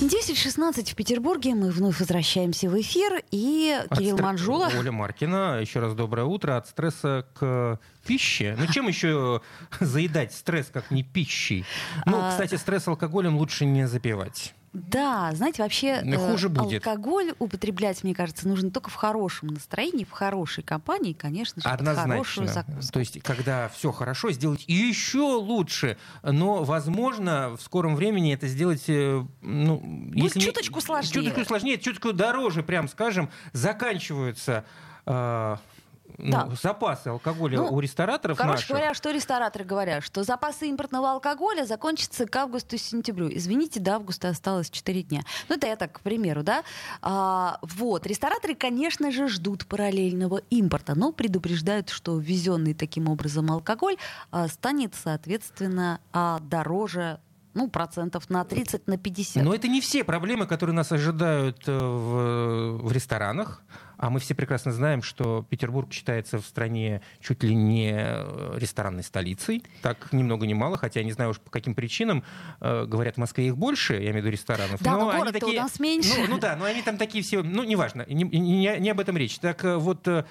10.16 0.00 0.92
в 0.92 0.94
Петербурге. 0.94 1.54
Мы 1.54 1.70
вновь 1.70 2.00
возвращаемся 2.00 2.70
в 2.70 2.80
эфир. 2.80 3.22
И 3.30 3.78
От 3.90 3.98
Кирилл 3.98 4.16
стр- 4.16 4.22
Манжула. 4.22 4.70
Оля 4.78 4.92
Маркина. 4.92 5.58
Еще 5.60 5.80
раз 5.80 5.94
доброе 5.94 6.24
утро. 6.24 6.56
От 6.56 6.68
стресса 6.68 7.26
к 7.38 7.78
пище. 8.06 8.56
Ну, 8.58 8.66
чем 8.72 8.88
еще 8.88 9.42
заедать 9.80 10.32
стресс, 10.32 10.68
как 10.72 10.90
не 10.90 11.02
пищей? 11.02 11.66
Ну, 12.06 12.16
А- 12.18 12.30
кстати, 12.30 12.54
стресс 12.54 12.88
алкоголем 12.88 13.36
лучше 13.36 13.66
не 13.66 13.86
запивать. 13.86 14.54
Да, 14.76 15.32
знаете, 15.34 15.62
вообще 15.62 16.00
Ну, 16.04 16.16
э, 16.16 16.30
хуже 16.30 16.48
будет. 16.50 16.86
алкоголь 16.86 17.32
употреблять, 17.38 18.04
мне 18.04 18.14
кажется, 18.14 18.46
нужно 18.46 18.70
только 18.70 18.90
в 18.90 18.94
хорошем 18.94 19.48
настроении, 19.48 20.04
в 20.04 20.10
хорошей 20.10 20.62
компании, 20.62 21.12
конечно 21.14 21.62
же, 21.62 21.68
хорошую 21.68 21.90
Однозначно. 21.94 22.46
закуску. 22.48 22.92
То 22.92 22.98
есть, 23.00 23.22
когда 23.22 23.68
все 23.70 23.90
хорошо, 23.90 24.30
сделать 24.32 24.64
еще 24.66 25.20
лучше. 25.20 25.96
Но, 26.22 26.62
возможно, 26.64 27.56
в 27.56 27.62
скором 27.62 27.96
времени 27.96 28.34
это 28.34 28.46
сделать... 28.48 28.84
э, 28.88 29.24
Ну, 29.40 30.10
если 30.14 30.38
не- 30.40 30.44
чуточку 30.44 30.80
сложнее. 30.80 31.12
Чуточку 31.12 31.44
сложнее, 31.46 31.78
чуточку 31.78 32.12
дороже, 32.12 32.62
прям 32.62 32.88
скажем, 32.88 33.30
заканчиваются... 33.52 34.64
э, 35.06 35.56
ну, 36.18 36.30
Да. 36.30 36.48
запасы 36.62 37.08
алкоголя 37.08 37.58
Ну, 37.58 37.74
у 37.74 37.80
рестораторов 37.80 38.38
Короче 38.38 38.54
наших. 38.54 38.68
говоря, 38.70 38.94
что 38.94 39.10
рестораторы 39.10 39.64
говорят, 39.64 40.04
что 40.04 40.22
запасы 40.22 40.68
импортного 40.68 41.10
алкоголя 41.10 41.64
закончатся 41.64 42.26
к 42.26 42.36
августу-сентябрю. 42.36 43.28
Извините, 43.32 43.80
до 43.80 43.96
августа 43.96 44.28
осталось 44.28 44.70
4 44.70 45.02
дня. 45.02 45.22
Ну, 45.48 45.56
это 45.56 45.66
я 45.66 45.76
так, 45.76 45.92
к 45.92 46.00
примеру, 46.00 46.42
да. 46.42 46.62
А, 47.02 47.58
вот. 47.62 48.06
Рестораторы, 48.06 48.54
конечно 48.54 49.10
же, 49.10 49.28
ждут 49.28 49.66
параллельного 49.66 50.42
импорта, 50.50 50.94
но 50.94 51.12
предупреждают, 51.12 51.90
что 51.90 52.18
ввезенный 52.18 52.74
таким 52.74 53.08
образом 53.08 53.50
алкоголь 53.50 53.96
а, 54.30 54.48
станет, 54.48 54.94
соответственно, 54.94 56.00
а, 56.12 56.38
дороже 56.40 57.20
ну, 57.54 57.68
процентов 57.70 58.28
на 58.28 58.44
30, 58.44 58.86
на 58.86 58.98
50. 58.98 59.42
Но 59.42 59.54
это 59.54 59.66
не 59.66 59.80
все 59.80 60.04
проблемы, 60.04 60.46
которые 60.46 60.76
нас 60.76 60.92
ожидают 60.92 61.66
э, 61.66 61.72
в, 61.72 62.82
в 62.86 62.92
ресторанах. 62.92 63.62
А 63.98 64.10
мы 64.10 64.20
все 64.20 64.34
прекрасно 64.34 64.72
знаем, 64.72 65.02
что 65.02 65.46
Петербург 65.48 65.92
считается 65.92 66.38
в 66.38 66.46
стране 66.46 67.00
чуть 67.20 67.42
ли 67.42 67.54
не 67.54 67.92
э, 67.92 68.58
ресторанной 68.58 69.02
столицей. 69.02 69.62
Так 69.82 70.12
ни 70.12 70.22
много 70.22 70.46
ни 70.46 70.54
мало, 70.54 70.76
хотя 70.76 71.00
я 71.00 71.06
не 71.06 71.12
знаю 71.12 71.30
уж 71.30 71.40
по 71.40 71.50
каким 71.50 71.74
причинам. 71.74 72.22
Э, 72.60 72.84
говорят, 72.84 73.14
в 73.14 73.18
Москве 73.18 73.46
их 73.46 73.56
больше, 73.56 73.94
я 73.94 74.10
имею 74.10 74.14
в 74.14 74.16
виду 74.18 74.30
ресторанов. 74.30 74.82
Да, 74.82 74.92
но 74.92 75.08
они 75.10 75.18
город-то 75.18 75.46
у 75.46 75.52
нас 75.52 75.80
меньше. 75.80 76.14
Ну, 76.18 76.26
ну 76.28 76.38
да, 76.38 76.56
но 76.56 76.64
они 76.64 76.82
там 76.82 76.98
такие 76.98 77.22
все... 77.24 77.42
Ну, 77.42 77.64
неважно, 77.64 78.04
не, 78.08 78.24
не, 78.24 78.78
не 78.78 78.90
об 78.90 79.00
этом 79.00 79.16
речь. 79.16 79.38
Так 79.38 79.64
э, 79.64 79.76
вот, 79.76 80.06
э, 80.08 80.24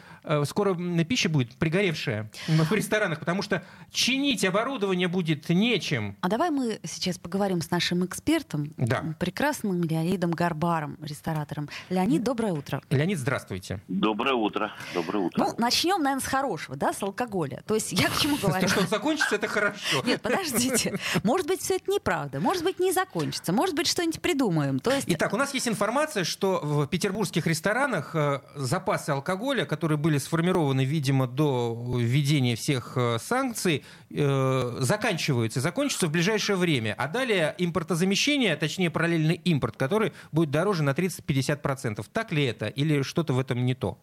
скоро 0.45 0.75
пища 1.03 1.29
будет 1.29 1.55
пригоревшая 1.55 2.29
в 2.47 2.71
ресторанах, 2.73 3.19
потому 3.19 3.41
что 3.41 3.63
чинить 3.91 4.45
оборудование 4.45 5.07
будет 5.07 5.49
нечем. 5.49 6.15
А 6.21 6.29
давай 6.29 6.51
мы 6.51 6.79
сейчас 6.83 7.17
поговорим 7.17 7.61
с 7.61 7.71
нашим 7.71 8.05
экспертом, 8.05 8.73
Да. 8.77 9.15
прекрасным 9.19 9.83
Леонидом 9.83 10.31
Гарбаром, 10.31 10.97
ресторатором. 11.01 11.69
Леонид, 11.89 12.23
доброе 12.23 12.53
утро. 12.53 12.81
Леонид, 12.89 13.19
здравствуйте. 13.55 13.81
Доброе 13.87 14.33
утро. 14.33 14.71
Доброе 14.93 15.19
утро. 15.19 15.43
Ну, 15.43 15.53
начнем, 15.57 16.01
наверное, 16.01 16.23
с 16.23 16.27
хорошего, 16.27 16.75
да, 16.75 16.93
с 16.93 17.01
алкоголя. 17.01 17.63
То 17.65 17.75
есть 17.75 17.91
я 17.91 18.09
к 18.09 18.17
чему 18.17 18.37
говорю? 18.41 18.61
То, 18.61 18.67
что 18.67 18.87
закончится, 18.87 19.35
это 19.35 19.47
хорошо. 19.47 20.01
Нет, 20.05 20.21
подождите. 20.21 20.99
Может 21.23 21.47
быть, 21.47 21.61
все 21.61 21.75
это 21.75 21.91
неправда. 21.91 22.39
Может 22.39 22.63
быть, 22.63 22.79
не 22.79 22.91
закончится. 22.91 23.53
Может 23.53 23.75
быть, 23.75 23.87
что-нибудь 23.87 24.21
придумаем. 24.21 24.79
То 24.79 24.91
есть 24.91 25.05
Итак, 25.07 25.33
у 25.33 25.37
нас 25.37 25.53
есть 25.53 25.67
информация, 25.67 26.23
что 26.23 26.59
в 26.61 26.87
петербургских 26.87 27.47
ресторанах 27.47 28.15
э, 28.15 28.41
запасы 28.55 29.11
алкоголя, 29.11 29.65
которые 29.65 29.97
были 29.97 30.17
сформированы, 30.17 30.85
видимо, 30.85 31.27
до 31.27 31.95
введения 31.97 32.55
всех 32.55 32.93
э, 32.95 33.17
санкций, 33.19 33.83
э, 34.11 34.77
заканчиваются. 34.79 35.59
И 35.59 35.61
закончатся 35.61 36.07
в 36.07 36.11
ближайшее 36.11 36.55
время. 36.55 36.95
А 36.97 37.07
далее 37.07 37.55
импортозамещение, 37.57 38.55
точнее 38.55 38.89
параллельный 38.89 39.35
импорт, 39.35 39.77
который 39.77 40.13
будет 40.31 40.51
дороже 40.51 40.83
на 40.83 40.91
30-50%. 40.91 42.05
Так 42.11 42.31
ли 42.31 42.43
это? 42.43 42.67
Или 42.67 43.01
что-то 43.01 43.33
в 43.33 43.44
этом 43.45 43.65
не 43.65 43.75
то? 43.75 43.97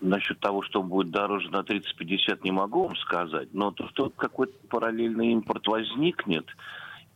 Насчет 0.00 0.38
того, 0.40 0.62
что 0.62 0.82
будет 0.82 1.10
дороже 1.10 1.50
на 1.50 1.60
30-50, 1.60 2.40
не 2.42 2.50
могу 2.50 2.84
вам 2.84 2.96
сказать. 2.96 3.48
Но 3.52 3.70
то, 3.70 3.88
что 3.88 4.10
какой-то 4.10 4.54
параллельный 4.68 5.32
импорт 5.32 5.66
возникнет, 5.66 6.46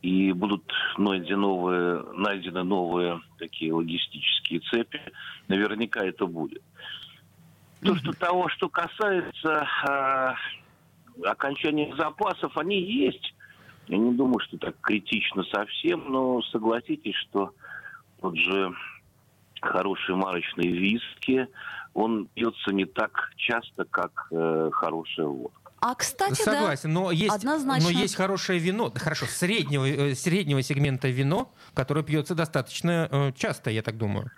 и 0.01 0.31
будут 0.31 0.63
найдены 0.97 1.41
новые, 1.41 2.03
найдены 2.13 2.63
новые 2.63 3.21
такие 3.37 3.73
логистические 3.73 4.61
цепи, 4.61 5.01
наверняка 5.47 6.05
это 6.05 6.25
будет. 6.25 6.63
То, 7.81 7.95
что 7.95 8.13
того, 8.13 8.49
что 8.49 8.69
касается 8.69 9.67
а, 9.83 10.35
окончания 11.23 11.93
запасов, 11.95 12.57
они 12.57 12.81
есть. 12.81 13.33
Я 13.87 13.97
не 13.97 14.13
думаю, 14.13 14.39
что 14.39 14.57
так 14.57 14.75
критично 14.81 15.43
совсем, 15.43 16.11
но 16.11 16.41
согласитесь, 16.43 17.15
что 17.15 17.53
тот 18.21 18.35
же 18.35 18.71
хороший 19.61 20.15
марочный 20.15 20.67
виски, 20.67 21.47
он 21.93 22.27
пьется 22.27 22.71
не 22.71 22.85
так 22.85 23.31
часто, 23.35 23.85
как 23.85 24.27
э, 24.31 24.69
хорошая 24.71 25.27
водка. 25.27 25.71
А, 25.81 25.95
кстати, 25.95 26.43
да. 26.45 26.53
Согласен, 26.53 26.93
но 26.93 27.11
есть, 27.11 27.33
однозначно. 27.33 27.89
но 27.89 27.99
есть 27.99 28.15
хорошее 28.15 28.59
вино, 28.59 28.89
да, 28.89 28.99
хорошо, 28.99 29.25
среднего, 29.27 29.85
э, 29.85 30.13
среднего 30.13 30.61
сегмента 30.61 31.07
вино, 31.07 31.53
которое 31.73 32.03
пьется 32.03 32.35
достаточно 32.35 33.07
э, 33.09 33.31
часто, 33.35 33.69
я 33.69 33.81
так 33.81 33.97
думаю. 33.97 34.29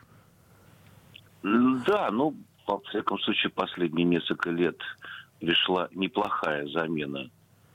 Да, 1.43 2.11
ну, 2.11 2.35
во 2.67 2.79
всяком 2.81 3.19
случае, 3.19 3.49
последние 3.49 4.05
несколько 4.05 4.51
лет 4.51 4.77
пришла 5.39 5.89
неплохая 5.93 6.67
замена 6.67 7.29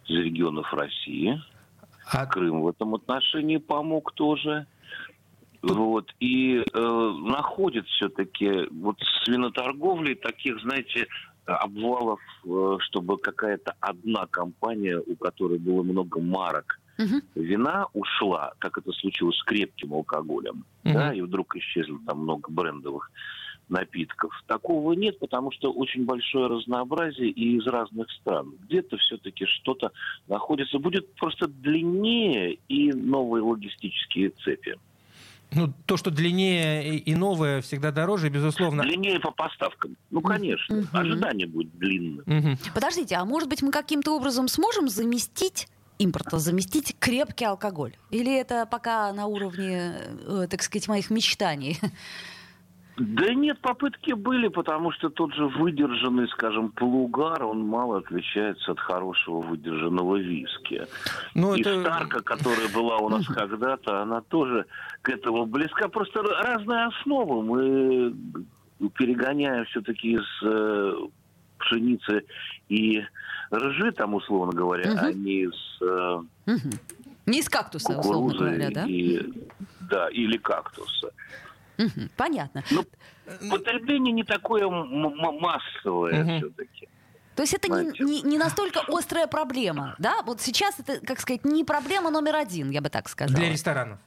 из 0.07 0.17
регионов 0.17 0.73
России. 0.73 1.43
А 2.13 2.27
Крым 2.27 2.63
в 2.63 2.69
этом 2.69 2.95
отношении 2.95 3.57
помог 3.57 4.13
тоже. 4.13 4.67
Вот. 5.75 6.15
И 6.21 6.57
э, 6.59 6.81
находит 6.81 7.87
все-таки 7.89 8.69
вот 8.71 8.97
свиноторговли 9.25 10.15
таких, 10.15 10.61
знаете, 10.61 11.07
обвалов, 11.45 12.21
э, 12.45 12.77
чтобы 12.81 13.19
какая-то 13.19 13.75
одна 13.81 14.27
компания, 14.27 14.99
у 14.99 15.17
которой 15.17 15.59
было 15.59 15.83
много 15.83 16.21
марок, 16.21 16.81
Мгм. 16.99 17.21
вина 17.35 17.87
ушла, 17.93 18.55
как 18.59 18.79
это 18.79 18.91
случилось 18.93 19.37
с 19.37 19.45
крепким 19.45 19.93
алкоголем, 19.93 20.65
Мгм. 20.85 20.95
да, 20.95 21.13
и 21.13 21.21
вдруг 21.21 21.55
исчезло 21.57 21.99
там 22.07 22.21
много 22.21 22.51
брендовых 22.51 23.11
напитков. 23.69 24.33
Такого 24.47 24.93
нет, 24.93 25.19
потому 25.19 25.51
что 25.51 25.73
очень 25.73 26.05
большое 26.05 26.47
разнообразие 26.47 27.31
и 27.31 27.57
из 27.57 27.67
разных 27.67 28.11
стран. 28.13 28.55
Где-то 28.63 28.97
все-таки 28.99 29.45
что-то 29.45 29.91
находится. 30.29 30.79
Будет 30.79 31.13
просто 31.17 31.49
длиннее 31.49 32.59
и 32.69 32.93
новые 32.93 33.43
логистические 33.43 34.31
цепи. 34.31 34.77
Ну, 35.53 35.73
то, 35.87 35.97
что 35.97 36.11
длиннее 36.11 36.97
и- 36.97 37.15
новое, 37.15 37.61
всегда 37.63 37.91
дороже, 37.91 38.29
безусловно. 38.29 38.83
Длиннее 38.83 39.21
по 39.21 39.31
поставкам. 39.31 39.97
Ну, 40.11 40.21
конечно. 40.21 40.77
Мгм. 40.77 40.89
Ожидание 40.93 41.47
будет 41.47 41.77
длинным. 41.79 42.23
Мгм. 42.27 42.59
Подождите, 42.75 43.17
а 43.17 43.25
может 43.25 43.49
быть 43.49 43.63
мы 43.63 43.71
каким-то 43.71 44.15
образом 44.17 44.49
сможем 44.49 44.89
заместить 44.89 45.69
импорта, 45.99 46.39
заместить 46.39 46.97
крепкий 46.99 47.45
алкоголь? 47.47 47.97
Или 48.11 48.39
это 48.39 48.67
пока 48.67 49.13
на 49.13 49.27
уровне, 49.27 49.95
э, 50.27 50.47
так 50.51 50.63
сказать, 50.63 50.89
моих 50.89 51.11
мечтаний? 51.11 51.79
Да 52.97 53.35
нет, 53.35 53.59
попытки 53.61 54.13
были, 54.13 54.49
потому 54.49 54.91
что 54.91 55.11
тот 55.11 55.35
же 55.35 55.47
выдержанный, 55.49 56.29
скажем, 56.29 56.71
полугар, 56.71 57.45
он 57.45 57.63
мало 57.67 57.99
отличается 57.99 58.73
от 58.73 58.81
хорошего 58.81 59.43
выдержанного 59.43 60.17
виски. 60.17 60.87
Ну, 61.35 61.55
И 61.55 61.61
это... 61.61 61.81
Старка, 61.83 62.21
которая 62.23 62.69
была 62.69 62.97
у 62.99 63.11
нас 63.11 63.27
когда-то, 63.27 64.01
она 64.01 64.23
тоже 64.23 64.65
к 65.03 65.11
этому 65.11 65.45
близка. 65.45 65.89
Просто 65.89 66.23
разная 66.23 66.87
основа. 66.87 67.43
Мы 67.43 68.15
перегоняем 68.95 69.67
все-таки 69.67 70.13
из 70.15 70.25
э, 70.43 70.93
пшеницы 71.59 72.25
и 72.71 73.03
ржи, 73.53 73.93
там, 73.93 74.15
условно 74.15 74.53
говоря, 74.53 74.91
Мгм. 74.91 74.99
а 75.03 75.13
не 75.13 75.43
из 75.45 75.79
э, 75.83 76.21
Мгм. 76.47 76.71
Не 77.27 77.41
из 77.41 77.49
кактуса, 77.49 77.99
условно 77.99 78.33
говоря, 78.39 78.71
да? 78.71 78.85
и, 78.87 79.21
да, 79.91 80.09
или 80.11 80.37
кактуса. 80.39 81.11
Понятно. 82.17 82.63
Ну, 82.71 82.85
потребление 83.51 84.13
не 84.13 84.25
такое 84.25 84.69
массовое 84.69 86.39
все-таки. 86.39 86.89
То 87.35 87.43
есть 87.43 87.53
это 87.53 87.69
не, 87.69 88.03
не- 88.03 88.23
не 88.23 88.39
настолько 88.39 88.81
острая 88.89 89.27
проблема, 89.27 89.95
да? 89.99 90.23
Вот 90.25 90.41
сейчас 90.41 90.81
это, 90.81 91.05
как 91.07 91.21
сказать, 91.21 91.45
не 91.45 91.65
проблема 91.65 92.11
номер 92.11 92.37
один, 92.37 92.71
я 92.71 92.81
бы 92.81 92.89
так 92.89 93.09
сказала. 93.09 93.39
Для 93.39 93.51
ресторанов. 93.51 93.99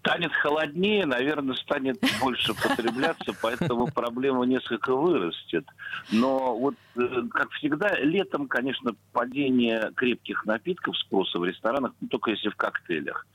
Станет 0.00 0.32
холоднее, 0.32 1.06
наверное, 1.06 1.54
станет 1.56 1.96
больше 2.20 2.54
потребляться, 2.54 3.32
поэтому 3.42 3.86
проблема 3.88 4.44
несколько 4.44 4.94
вырастет. 4.94 5.64
Но 6.10 6.56
вот, 6.58 6.74
э, 6.96 7.22
как 7.30 7.50
всегда, 7.52 7.96
летом, 8.00 8.46
конечно, 8.48 8.92
падение 9.12 9.90
крепких 9.96 10.44
напитков 10.44 10.96
спроса 10.98 11.38
в 11.38 11.44
ресторанах, 11.44 11.92
ну, 12.00 12.08
только 12.08 12.30
если 12.32 12.48
в 12.50 12.56
коктейлях. 12.56 13.26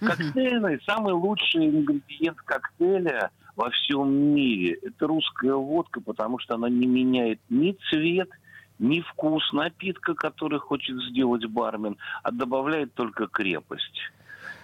Коктейльный, 0.00 0.80
самый 0.86 1.14
лучший 1.14 1.66
ингредиент 1.66 2.38
коктейля 2.42 3.30
во 3.56 3.70
всем 3.70 4.12
мире– 4.12 4.78
это 4.82 5.06
русская 5.06 5.54
водка, 5.54 6.00
потому 6.00 6.38
что 6.38 6.54
она 6.54 6.68
не 6.68 6.86
меняет 6.86 7.40
ни 7.48 7.76
цвет, 7.90 8.30
ни 8.78 9.00
вкус 9.00 9.52
напитка, 9.52 10.14
который 10.14 10.60
хочет 10.60 10.96
сделать 11.10 11.44
бармен, 11.46 11.96
а 12.22 12.30
добавляет 12.30 12.94
только 12.94 13.26
крепость. 13.26 14.00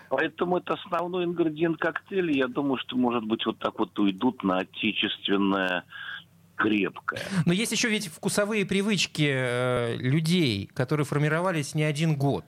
Поэтому 0.09 0.59
это 0.59 0.75
основной 0.75 1.25
ингредиент 1.25 1.79
коктейля. 1.79 2.33
Я 2.33 2.47
думаю, 2.47 2.79
что, 2.79 2.97
может 2.97 3.25
быть, 3.25 3.45
вот 3.47 3.59
так 3.59 3.79
вот 3.81 3.99
уйдут 3.99 4.45
на 4.45 4.59
отечественное 4.59 5.83
крепкое. 6.55 7.23
Но 7.47 7.53
есть 7.53 7.73
еще 7.73 7.89
ведь 7.89 8.07
вкусовые 8.07 8.65
привычки 8.65 9.29
э, 9.29 9.97
людей, 9.97 10.71
которые 10.73 11.05
формировались 11.05 11.75
не 11.75 11.83
один 11.83 12.15
год. 12.15 12.45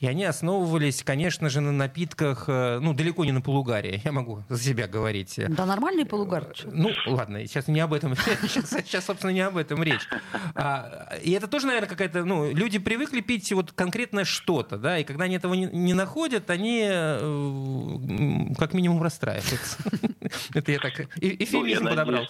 И 0.00 0.06
они 0.06 0.24
основывались, 0.24 1.02
конечно 1.02 1.48
же, 1.48 1.60
на 1.60 1.72
напитках, 1.72 2.44
э, 2.46 2.78
ну, 2.80 2.94
далеко 2.94 3.24
не 3.24 3.32
на 3.32 3.40
полугаре, 3.40 4.00
я 4.04 4.12
могу 4.12 4.44
за 4.48 4.58
себя 4.62 4.86
говорить. 4.86 5.40
Да 5.48 5.66
нормальный 5.66 6.06
полугар. 6.06 6.52
чё? 6.54 6.68
Ну, 6.72 6.90
ладно, 7.06 7.44
сейчас 7.46 7.66
не 7.66 7.80
об 7.80 7.92
этом. 7.92 8.14
Сейчас, 8.42 8.70
сейчас, 8.70 9.06
собственно, 9.06 9.32
не 9.32 9.40
об 9.40 9.56
этом 9.56 9.82
речь. 9.82 10.06
А, 10.54 11.16
и 11.24 11.32
это 11.32 11.48
тоже, 11.48 11.66
наверное, 11.66 11.88
какая-то... 11.88 12.24
Ну, 12.24 12.52
люди 12.52 12.78
привыкли 12.78 13.20
пить 13.22 13.50
вот 13.52 13.72
конкретно 13.72 14.24
что-то, 14.24 14.78
да, 14.78 14.98
и 14.98 15.04
когда 15.04 15.24
они 15.24 15.34
этого 15.34 15.54
не, 15.54 15.66
не 15.66 15.94
находят, 15.94 16.48
они 16.50 16.86
э, 16.88 18.54
как 18.56 18.74
минимум 18.74 19.02
расстраиваются. 19.02 19.78
Это 20.54 20.72
я 20.72 20.78
так 20.78 21.00
э- 21.00 21.06
эфемизм 21.20 21.84
Ну, 21.84 21.90
я 21.90 21.96
подобрал. 21.96 22.26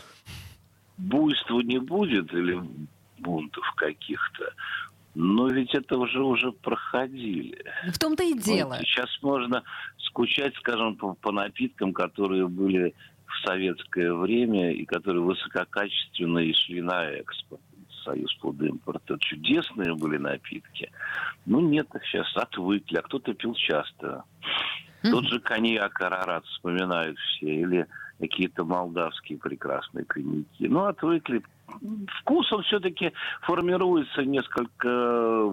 буйства 0.96 1.60
не 1.60 1.78
будет 1.78 2.32
или 2.32 2.58
бунтов 3.18 3.64
каких-то. 3.76 4.52
Но 5.14 5.48
ведь 5.48 5.74
это 5.74 5.98
уже 5.98 6.22
уже 6.22 6.52
проходили. 6.52 7.64
В 7.92 7.98
том-то 7.98 8.22
и 8.22 8.34
дело. 8.38 8.76
Вот 8.76 8.80
сейчас 8.80 9.10
можно 9.22 9.62
скучать, 9.98 10.54
скажем, 10.56 10.96
по, 10.96 11.14
по 11.14 11.32
напиткам, 11.32 11.92
которые 11.92 12.46
были 12.46 12.94
в 13.26 13.46
советское 13.46 14.12
время 14.12 14.72
и 14.72 14.84
которые 14.84 15.22
высококачественно 15.22 16.38
и 16.38 16.52
шли 16.52 16.82
на 16.82 17.04
экспорт. 17.06 17.60
Союз 18.04 18.32
плодоимпорта. 18.36 19.18
Чудесные 19.18 19.94
были 19.94 20.16
напитки. 20.18 20.90
Ну, 21.46 21.60
нет, 21.60 21.88
их 21.94 22.04
сейчас 22.04 22.34
отвыкли, 22.36 22.96
а 22.96 23.02
кто-то 23.02 23.34
пил 23.34 23.54
часто. 23.54 24.24
Тот 25.02 25.24
же 25.26 25.40
коньяк 25.40 26.00
Арарат 26.00 26.44
вспоминают 26.46 27.18
все, 27.18 27.60
или 27.60 27.86
какие-то 28.18 28.64
молдавские 28.64 29.38
прекрасные 29.38 30.04
коньяки. 30.04 30.68
Ну, 30.68 30.84
отвыкли. 30.84 31.42
Вкус, 32.20 32.52
он 32.52 32.62
все-таки 32.62 33.12
формируется 33.42 34.22
несколько 34.24 35.50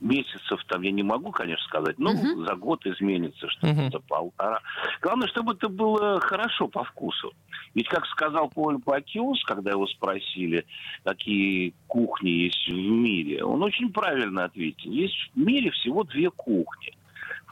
месяцев, 0.00 0.62
там, 0.68 0.82
я 0.82 0.90
не 0.92 1.02
могу, 1.02 1.30
конечно, 1.30 1.64
сказать, 1.64 1.98
но 1.98 2.12
Мгм. 2.12 2.44
за 2.44 2.54
год 2.56 2.84
изменится 2.86 3.48
что-то, 3.48 3.90
за 3.90 4.00
полтора. 4.00 4.60
Главное, 5.00 5.28
чтобы 5.28 5.54
это 5.54 5.68
было 5.68 6.20
хорошо 6.20 6.68
по 6.68 6.84
вкусу. 6.84 7.32
Ведь, 7.74 7.88
как 7.88 8.04
сказал 8.06 8.50
Поль 8.50 8.80
Пакиус, 8.80 9.42
когда 9.44 9.70
его 9.70 9.86
спросили, 9.86 10.66
какие 11.04 11.74
кухни 11.86 12.28
есть 12.28 12.68
в 12.68 12.74
мире, 12.74 13.44
он 13.44 13.62
очень 13.62 13.92
правильно 13.92 14.44
ответил. 14.44 14.90
Есть 14.90 15.30
в 15.34 15.38
мире 15.38 15.70
всего 15.70 16.04
две 16.04 16.30
кухни. 16.30 16.92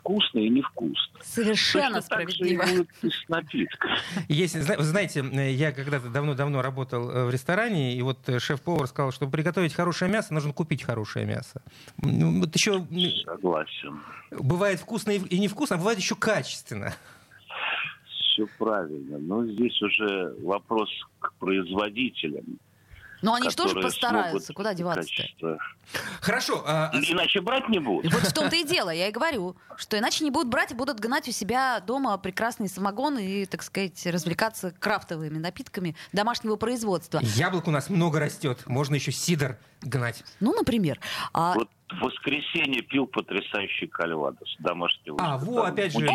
Вкусные 0.03 0.47
и 0.47 0.51
невкусные. 0.51 1.23
Совершенно 1.23 2.01
Точно 2.01 2.09
так 2.17 2.31
же 2.31 2.37
и 2.39 2.57
справедливо. 2.57 2.87
с 3.03 3.29
напитками. 3.29 3.97
Есть, 4.29 4.61
знаете, 4.61 5.21
э, 5.21 5.53
я 5.53 5.71
когда-то 5.71 6.09
давно-давно 6.09 6.61
работал 6.61 7.09
э, 7.09 7.25
в 7.27 7.31
ресторане, 7.31 7.95
и 7.95 8.03
вот 8.03 8.29
э, 8.29 8.41
шеф-повар 8.41 8.89
сказал, 8.89 9.13
чтобы 9.13 9.31
приготовить 9.31 9.73
хорошее 9.75 10.11
мясо, 10.11 10.35
нужно 10.35 10.53
купить 10.53 10.83
хорошее 10.83 11.25
мясо. 11.25 11.63
М, 12.03 12.41
Вот 12.41 12.53
еще 12.57 12.85
Согласен. 13.25 14.01
бывает 14.33 14.81
вкусно 14.81 15.13
и 15.13 15.19
и 15.19 15.39
невкусно, 15.39 15.77
а 15.77 15.79
бывает 15.79 15.99
еще 16.01 16.17
качественно. 16.17 16.93
Все 18.33 18.47
правильно. 18.59 19.19
Но 19.19 19.47
здесь 19.47 19.81
уже 19.83 20.35
вопрос 20.41 20.89
к 21.21 21.33
производителям. 21.35 22.59
Но 23.23 23.35
они 23.35 23.51
что 23.51 23.65
же 23.65 23.69
которые 23.71 23.85
постараются? 23.85 24.53
Куда 24.53 24.75
деваться-то? 24.75 25.59
Хорошо. 26.21 26.63
а, 26.67 26.91
Иначе 26.95 27.41
брать 27.41 27.69
не 27.69 27.79
будут. 27.79 28.13
Вот 28.13 28.23
в 28.23 28.33
том-то 28.33 28.57
и 28.57 28.65
дело, 28.65 28.91
я 28.91 29.09
и 29.09 29.13
говорю, 29.13 29.57
что 29.77 29.99
иначе 29.99 30.25
не 30.25 30.31
будут 30.31 30.49
брать 30.49 30.73
и 30.73 30.75
будут 30.75 31.01
гнать 31.01 31.29
у 31.29 31.33
себя 31.33 31.81
дома 31.81 32.17
прекрасный 32.19 32.69
самогон 32.69 33.19
и, 33.19 33.47
так 33.47 33.63
сказать, 33.63 34.05
развлекаться 34.07 34.73
крафтовыми 34.73 35.39
напитками 35.39 35.97
домашнего 36.13 36.57
производства. 36.57 37.21
яблок 37.23 37.69
у 37.69 37.71
нас 37.71 37.89
много 37.89 38.21
растет, 38.21 38.67
можно 38.67 38.95
еще 38.97 39.13
сидр 39.13 39.59
гнать. 39.83 40.23
Ну, 40.41 40.55
например. 40.55 40.99
А, 41.33 41.55
Вот 41.55 41.69
в 41.93 42.05
воскресенье 42.05 42.83
пил 42.83 43.07
потрясающий 43.07 43.87
кальвадос 43.87 44.57
домашнего. 44.59 45.19
А, 45.21 45.39
скота. 45.39 45.53
во, 45.53 45.67
опять 45.67 45.93
же, 45.93 46.07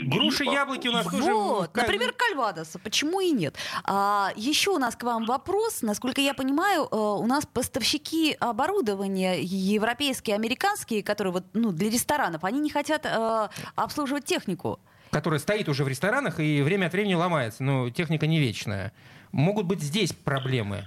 груши, 0.00 0.44
яблоки 0.44 0.88
у 0.88 0.92
нас 0.92 1.06
вкусу. 1.06 1.22
тоже... 1.22 1.34
Вот, 1.34 1.76
например, 1.76 2.12
кальвадоса. 2.12 2.78
Почему 2.78 3.20
и 3.20 3.30
нет? 3.30 3.56
А, 3.84 4.30
еще 4.36 4.70
у 4.70 4.78
нас 4.78 4.96
к 4.96 5.02
вам 5.02 5.24
вопрос. 5.26 5.82
Насколько 5.82 6.20
я 6.20 6.34
понимаю, 6.34 6.88
э, 6.90 6.96
у 6.96 7.26
нас 7.26 7.46
поставщики 7.46 8.36
оборудования 8.38 9.40
европейские, 9.42 10.36
американские, 10.36 11.02
которые 11.02 11.32
вот, 11.32 11.44
ну, 11.52 11.72
для 11.72 11.90
ресторанов, 11.90 12.44
они 12.44 12.60
не 12.60 12.70
хотят 12.70 13.06
э, 13.06 13.48
обслуживать 13.74 14.24
технику. 14.24 14.80
которая 15.10 15.40
стоит 15.40 15.68
уже 15.68 15.84
в 15.84 15.88
ресторанах 15.88 16.40
и 16.40 16.62
время 16.62 16.86
от 16.86 16.92
времени 16.92 17.14
ломается, 17.14 17.62
но 17.64 17.90
техника 17.90 18.26
не 18.26 18.38
вечная. 18.38 18.92
Могут 19.32 19.66
быть 19.66 19.80
здесь 19.80 20.12
проблемы. 20.12 20.86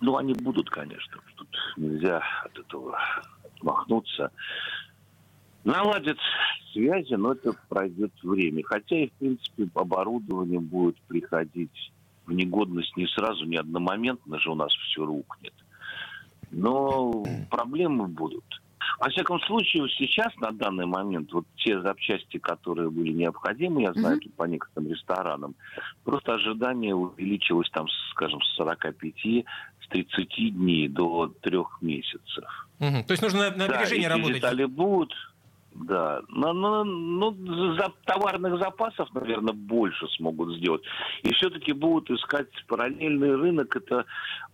Ну, 0.00 0.16
они 0.16 0.34
будут, 0.34 0.68
конечно. 0.70 1.20
Тут 1.36 1.48
нельзя 1.76 2.22
от 2.44 2.58
этого 2.58 2.98
отмахнуться. 3.44 4.30
Наладят 5.64 6.18
связи, 6.72 7.14
но 7.14 7.32
это 7.32 7.52
пройдет 7.68 8.12
время. 8.22 8.62
Хотя 8.64 8.96
и, 8.96 9.08
в 9.08 9.12
принципе, 9.14 9.68
оборудование 9.74 10.60
будет 10.60 10.96
приходить 11.08 11.92
в 12.26 12.32
негодность 12.32 12.96
не 12.96 13.06
сразу, 13.06 13.44
не 13.46 13.56
одномоментно 13.56 14.38
же 14.38 14.50
у 14.50 14.54
нас 14.54 14.72
все 14.72 15.04
рухнет. 15.04 15.54
Но 16.50 17.24
проблемы 17.50 18.06
будут. 18.08 18.44
Во 18.98 19.08
всяком 19.10 19.40
случае, 19.40 19.88
сейчас, 19.88 20.34
на 20.36 20.52
данный 20.52 20.86
момент, 20.86 21.32
вот 21.32 21.44
те 21.56 21.80
запчасти, 21.80 22.38
которые 22.38 22.90
были 22.90 23.12
необходимы, 23.12 23.82
я 23.82 23.92
знаю, 23.92 24.16
mm-hmm. 24.16 24.20
тут 24.20 24.34
по 24.34 24.44
некоторым 24.44 24.90
ресторанам, 24.90 25.54
просто 26.04 26.34
ожидание 26.34 26.94
увеличилось 26.94 27.70
там, 27.70 27.86
скажем, 28.12 28.40
с 28.42 28.56
45 28.56 29.14
с 29.86 29.88
30 29.88 30.54
дней 30.56 30.88
до 30.88 31.28
трех 31.42 31.78
месяцев. 31.80 32.68
Угу. 32.80 33.04
То 33.06 33.12
есть 33.12 33.22
нужно 33.22 33.50
на, 33.50 33.56
на 33.56 33.64
опережение 33.66 34.08
да, 34.08 34.16
работать? 34.16 34.36
детали 34.36 34.64
будут, 34.64 35.12
да. 35.84 36.22
Но, 36.28 36.52
но, 36.52 36.84
ну, 36.84 37.74
за 37.76 37.92
товарных 38.04 38.58
запасов, 38.58 39.08
наверное, 39.14 39.54
больше 39.54 40.06
смогут 40.16 40.56
сделать. 40.56 40.82
И 41.22 41.32
все-таки 41.34 41.72
будут 41.72 42.10
искать 42.10 42.48
параллельный 42.66 43.34
рынок. 43.34 43.74
Это 43.76 44.04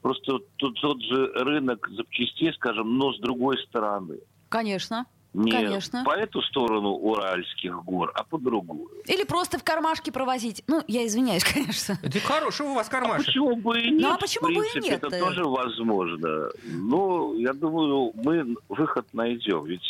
просто 0.01 0.39
тот, 0.57 0.75
тот 0.81 1.03
же 1.03 1.33
рынок 1.35 1.89
запчастей, 1.91 2.53
скажем, 2.55 2.97
но 2.99 3.13
с 3.13 3.21
другой 3.21 3.57
стороны. 3.69 4.19
Конечно. 4.53 5.07
Не 5.33 5.51
Конечно. 5.51 6.05
по 6.05 6.11
эту 6.11 6.43
сторону 6.43 6.91
Уральских 6.91 7.83
гор, 7.85 8.13
а 8.15 8.23
по 8.23 8.37
другую. 8.37 8.91
Или 9.07 9.25
просто 9.25 9.59
в 9.59 9.65
кармашке 9.65 10.13
провозить. 10.13 10.63
Ну, 10.67 10.83
я 10.89 11.07
извиняюсь, 11.07 11.43
конечно. 11.55 11.99
Это 12.03 12.21
хороший 12.21 12.67
у 12.67 12.75
вас 12.75 12.91
кармашек. 12.91 13.21
А 13.21 13.25
почему 13.25 13.57
бы 13.57 13.81
и 13.81 13.91
нет? 13.91 14.03
Ну, 14.03 14.13
а 14.13 14.19
почему 14.19 14.45
в 14.45 14.49
принципе, 14.49 14.81
бы 14.81 14.87
и 14.87 14.91
нет? 14.91 15.05
Это 15.05 15.19
тоже 15.19 15.45
возможно. 15.45 16.51
Ну, 16.65 17.35
я 17.39 17.55
думаю, 17.55 18.13
мы 18.15 18.57
выход 18.69 19.07
найдем. 19.15 19.65
Ведь 19.65 19.87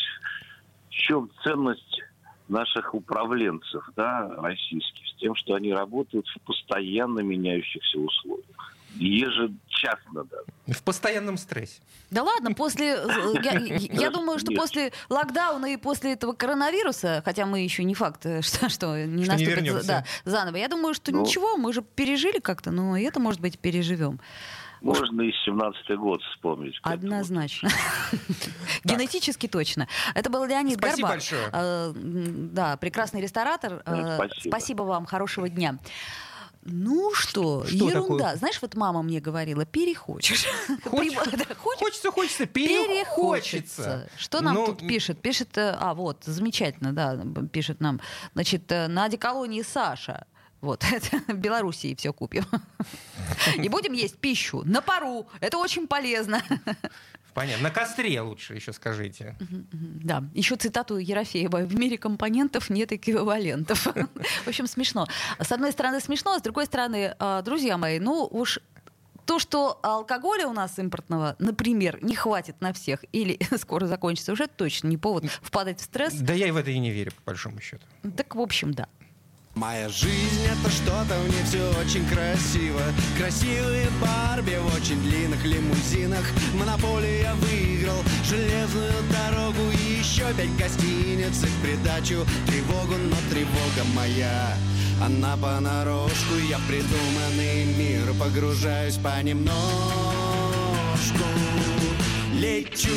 в 0.87 0.93
чем 0.93 1.29
ценность 1.43 2.01
наших 2.47 2.95
управленцев, 2.95 3.85
да, 3.97 4.29
российских, 4.39 5.09
с 5.09 5.15
тем, 5.19 5.35
что 5.35 5.55
они 5.55 5.73
работают 5.73 6.29
в 6.29 6.41
постоянно 6.43 7.19
меняющихся 7.19 7.99
условиях 7.99 8.72
ежечасно 8.95 10.25
даже. 10.25 10.79
В 10.79 10.83
постоянном 10.83 11.37
стрессе. 11.37 11.81
Да 12.11 12.23
ладно, 12.23 12.53
после... 12.53 12.95
Э, 12.97 13.35
я, 13.43 13.53
я 13.59 14.11
думаю, 14.11 14.39
что 14.39 14.53
после 14.53 14.93
локдауна 15.09 15.73
и 15.73 15.77
после 15.77 16.13
этого 16.13 16.33
коронавируса, 16.35 17.23
хотя 17.25 17.47
мы 17.47 17.61
еще 17.61 17.85
не 17.85 17.95
факт, 17.95 18.27
э, 18.27 18.43
что, 18.43 18.69
что 18.69 19.05
не 19.05 19.25
что 19.25 19.33
наступит 19.33 19.63
не 19.63 19.83
да, 19.83 20.05
заново, 20.25 20.57
я 20.57 20.69
думаю, 20.69 20.95
что 20.95 21.13
ну, 21.13 21.23
ничего, 21.23 21.57
мы 21.57 21.73
же 21.73 21.83
пережили 21.83 22.39
как-то, 22.39 22.71
но 22.71 22.97
это, 22.97 23.19
может 23.19 23.41
быть, 23.41 23.59
переживем. 23.59 24.21
Можно 24.83 25.23
и 25.23 25.33
17-й 25.49 25.97
год 25.97 26.21
вспомнить. 26.23 26.75
Однозначно. 26.83 27.71
Генетически 28.85 29.47
точно. 29.47 29.87
Это 30.15 30.29
был 30.29 30.45
Леонид 30.45 30.79
Спасибо 30.79 31.09
Горбак. 31.09 31.11
большое. 31.11 31.51
Э, 31.53 31.93
да, 31.95 32.77
прекрасный 32.77 33.21
ресторатор. 33.21 33.83
Спасибо 34.41 34.83
вам, 34.83 35.07
хорошего 35.07 35.49
дня. 35.49 35.79
Ну 36.65 37.13
что, 37.13 37.65
что 37.67 37.75
ерунда. 37.75 38.25
Такое? 38.25 38.37
Знаешь, 38.37 38.63
вот 38.63 38.75
мама 38.77 39.03
мне 39.03 39.21
говорила, 39.21 39.65
перехочешь. 39.65 40.47
Хоч... 40.85 41.15
Хочется, 41.59 42.11
хочется, 42.11 42.47
перехочется. 42.47 44.09
Что 44.17 44.41
нам 44.41 44.55
ну... 44.55 44.67
тут 44.67 44.87
пишет? 44.87 45.21
Пишет, 45.21 45.59
э, 45.59 45.77
а 45.79 45.95
вот, 45.95 46.23
замечательно, 46.25 46.93
да, 46.93 47.19
пишет 47.51 47.81
нам, 47.81 48.01
значит, 48.35 48.71
э, 48.71 48.87
на 48.87 49.05
одеколонии 49.05 49.63
Саша. 49.63 50.27
Вот, 50.61 50.85
это 50.93 51.19
в 51.27 51.37
Белоруссии 51.37 51.95
все 51.97 52.13
купим. 52.13 52.45
И 53.57 53.69
будем 53.69 53.93
есть 53.93 54.19
пищу 54.19 54.63
на 54.65 54.81
пару. 54.81 55.27
Это 55.41 55.59
очень 55.59 55.89
полезно. 55.89 56.41
Понятно. 57.35 57.65
На 57.65 57.71
костре 57.71 58.21
лучше 58.21 58.55
еще 58.55 58.73
скажите. 58.73 59.37
Да. 59.71 60.25
Еще 60.35 60.57
цитату 60.57 60.99
Ерофеева. 60.99 61.59
В 61.59 61.75
мире 61.75 61.99
компонентов 61.99 62.71
нет 62.71 62.93
эквивалентов. 62.93 63.87
В 64.45 64.49
общем, 64.49 64.67
смешно. 64.67 65.07
С 65.39 65.53
одной 65.53 65.73
стороны 65.73 66.01
смешно, 66.01 66.35
а 66.35 66.39
с 66.39 66.43
другой 66.43 66.67
стороны, 66.67 67.15
а, 67.19 67.43
друзья 67.43 67.79
мои, 67.79 67.99
ну 67.99 68.27
уж 68.31 68.61
то, 69.25 69.39
что 69.39 69.79
алкоголя 69.83 70.47
у 70.47 70.53
нас 70.53 70.79
импортного, 70.79 71.37
например, 71.39 71.99
не 72.03 72.15
хватит 72.15 72.61
на 72.61 72.73
всех 72.73 73.05
или 73.13 73.39
скоро 73.57 73.87
закончится, 73.87 74.33
уже 74.33 74.47
точно 74.47 74.89
не 74.89 74.99
повод 74.99 75.25
впадать 75.43 75.81
в 75.81 75.85
стресс. 75.85 76.15
Да 76.15 76.33
я 76.33 76.49
и 76.49 76.51
в 76.51 76.57
это 76.57 76.71
и 76.71 76.79
не 76.79 76.91
верю, 76.91 77.13
по 77.13 77.31
большому 77.31 77.61
счету. 77.61 77.85
Так, 78.17 78.35
в 78.35 78.41
общем, 78.41 78.75
да. 78.75 78.89
Моя 79.55 79.89
жизнь 79.91 80.47
это 80.47 80.73
что-то, 80.73 81.19
в 81.21 81.29
ней 81.29 81.43
все 81.45 81.71
очень 81.79 82.07
красиво. 82.09 82.81
Красивые 83.19 83.89
Барби 84.01 84.57
в 84.57 84.75
очень 84.75 85.01
длинных 85.03 85.45
лимузинах. 85.45 86.25
Монополия 86.55 87.35
выиграл 87.35 88.03
железную 88.25 88.93
дорогу 89.11 89.61
И 89.73 89.99
еще 89.99 90.33
пять 90.35 90.57
гостиниц 90.57 91.43
и 91.43 91.47
в 91.47 91.63
придачу. 91.63 92.25
Тревогу 92.47 92.95
Но 93.11 93.17
тревога 93.31 93.85
моя, 93.95 94.57
она 95.05 95.37
понарошку. 95.37 96.35
Я 96.49 96.57
в 96.57 96.67
придуманный 96.67 97.67
мир 97.77 98.15
погружаюсь 98.19 98.97
понемножку. 98.97 99.53
Лечу 102.33 102.91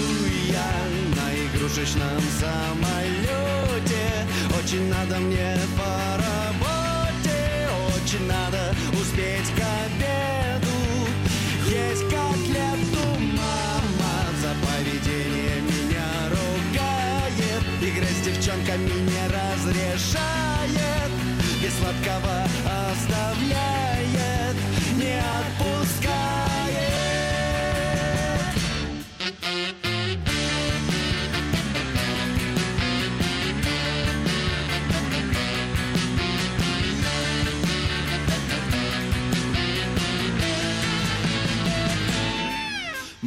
я 0.50 0.72
на 1.16 1.36
игрушечном 1.36 2.22
самолете 2.40 4.08
Очень 4.58 4.90
надо 4.90 5.18
мне 5.20 5.58
по 5.78 6.35
Очень 8.16 8.28
надо 8.28 8.74
успеть 8.94 9.50
к 9.56 9.60
обеду. 9.60 10.72
Есть 11.68 12.04
котлету 12.04 13.06
мама 13.20 14.16
За 14.42 14.56
поведение 14.66 15.62
меня 15.62 16.30
ругает. 16.30 17.64
Играть 17.82 18.10
с 18.10 18.22
девчонками 18.22 18.88
не 18.88 19.24
разрешает. 19.28 21.12
Без 21.62 21.74
сладкого 21.78 22.48
оставляет. 22.94 24.56
Не 24.96 25.18
отпускает 25.18 25.85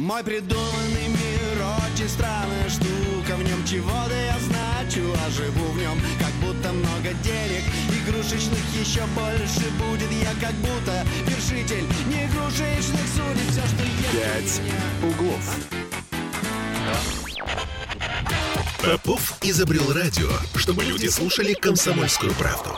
Мой 0.09 0.23
придуманный 0.23 1.07
мир 1.07 1.63
очень 1.85 2.09
странная 2.09 2.67
штука 2.67 3.35
В 3.37 3.43
нем 3.43 3.63
чего-то 3.63 4.15
я 4.15 4.39
значу, 4.39 5.05
а 5.23 5.29
живу 5.29 5.65
в 5.67 5.77
нем 5.77 6.01
Как 6.17 6.33
будто 6.41 6.73
много 6.73 7.13
денег, 7.23 7.61
игрушечных 7.91 8.59
еще 8.73 9.05
больше 9.13 9.69
будет 9.77 10.09
Я 10.11 10.31
как 10.41 10.55
будто 10.55 11.05
вершитель 11.27 11.85
не 12.07 12.25
игрушечных 12.25 13.05
судеб 13.13 13.51
Все, 13.51 13.61
что 13.61 13.83
есть 13.83 14.11
Пять 14.11 14.61
углов 15.03 15.55
Попов 18.81 19.37
изобрел 19.43 19.93
радио, 19.93 20.31
чтобы 20.55 20.85
люди 20.85 21.05
слушали 21.05 21.53
комсомольскую 21.53 22.33
правду. 22.33 22.71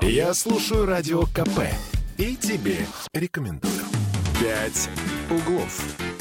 Я 0.00 0.32
слушаю 0.32 0.86
радио 0.86 1.26
КП 1.26 1.68
и 2.16 2.34
тебе 2.36 2.86
рекомендую. 3.12 3.84
«Пять 4.40 4.88
углов». 5.28 6.11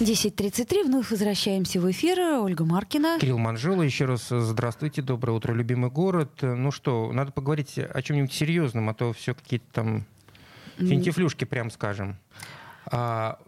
10.33, 0.00 0.86
вновь 0.86 1.10
возвращаемся 1.12 1.80
в 1.80 1.88
эфир. 1.88 2.18
Ольга 2.40 2.64
Маркина. 2.64 3.18
Кирилл 3.20 3.38
Манжела, 3.38 3.82
еще 3.82 4.06
раз 4.06 4.28
здравствуйте, 4.28 5.02
доброе 5.02 5.34
утро, 5.34 5.52
любимый 5.52 5.88
город. 5.88 6.30
Ну 6.42 6.72
что, 6.72 7.12
надо 7.12 7.30
поговорить 7.30 7.78
о 7.78 8.02
чем-нибудь 8.02 8.32
серьезном, 8.32 8.88
а 8.88 8.94
то 8.94 9.12
все 9.12 9.34
какие-то 9.34 9.66
там 9.72 10.04
финтифлюшки, 10.78 11.44
прям 11.44 11.70
скажем. 11.70 12.16
А, 12.86 13.38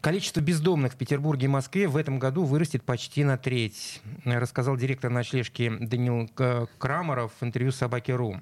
количество 0.00 0.40
бездомных 0.40 0.92
в 0.92 0.96
Петербурге 0.96 1.46
и 1.46 1.48
Москве 1.48 1.88
в 1.88 1.96
этом 1.96 2.20
году 2.20 2.44
вырастет 2.44 2.84
почти 2.84 3.24
на 3.24 3.36
треть, 3.36 4.00
рассказал 4.24 4.76
директор 4.76 5.10
ночлежки 5.10 5.72
Данил 5.80 6.30
Крамаров 6.78 7.32
в 7.40 7.44
интервью 7.44 7.72
«Собаки.ру». 7.72 8.36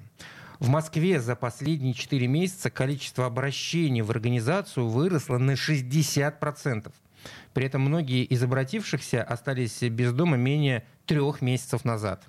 В 0.59 0.69
Москве 0.69 1.19
за 1.19 1.35
последние 1.35 1.95
4 1.95 2.27
месяца 2.27 2.69
количество 2.69 3.25
обращений 3.25 4.01
в 4.01 4.11
организацию 4.11 4.87
выросло 4.87 5.39
на 5.39 5.53
60%. 5.53 6.91
При 7.59 7.65
этом 7.65 7.81
многие 7.81 8.23
из 8.23 8.41
обратившихся 8.41 9.21
остались 9.21 9.81
без 9.81 10.13
дома 10.13 10.37
менее 10.37 10.85
трех 11.05 11.41
месяцев 11.41 11.83
назад. 11.83 12.23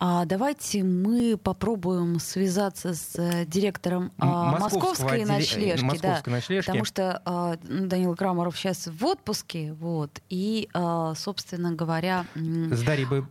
А 0.00 0.24
давайте 0.24 0.82
мы 0.82 1.36
попробуем 1.36 2.18
связаться 2.18 2.94
с 2.94 3.14
э, 3.16 3.46
директором 3.46 4.10
а, 4.18 4.58
московской 4.58 5.24
ночлежки, 5.24 5.84
московской 5.84 6.22
да, 6.24 6.30
ночлежки, 6.32 6.66
потому 6.66 6.84
что 6.84 7.22
а, 7.24 7.56
Данил 7.62 8.16
Крамаров 8.16 8.58
сейчас 8.58 8.88
в 8.88 9.04
отпуске, 9.04 9.74
вот, 9.74 10.10
и, 10.28 10.68
а, 10.74 11.14
собственно 11.14 11.70
говоря, 11.70 12.26
с 12.34 12.82
Дарьей 12.82 13.06
Бай... 13.06 13.22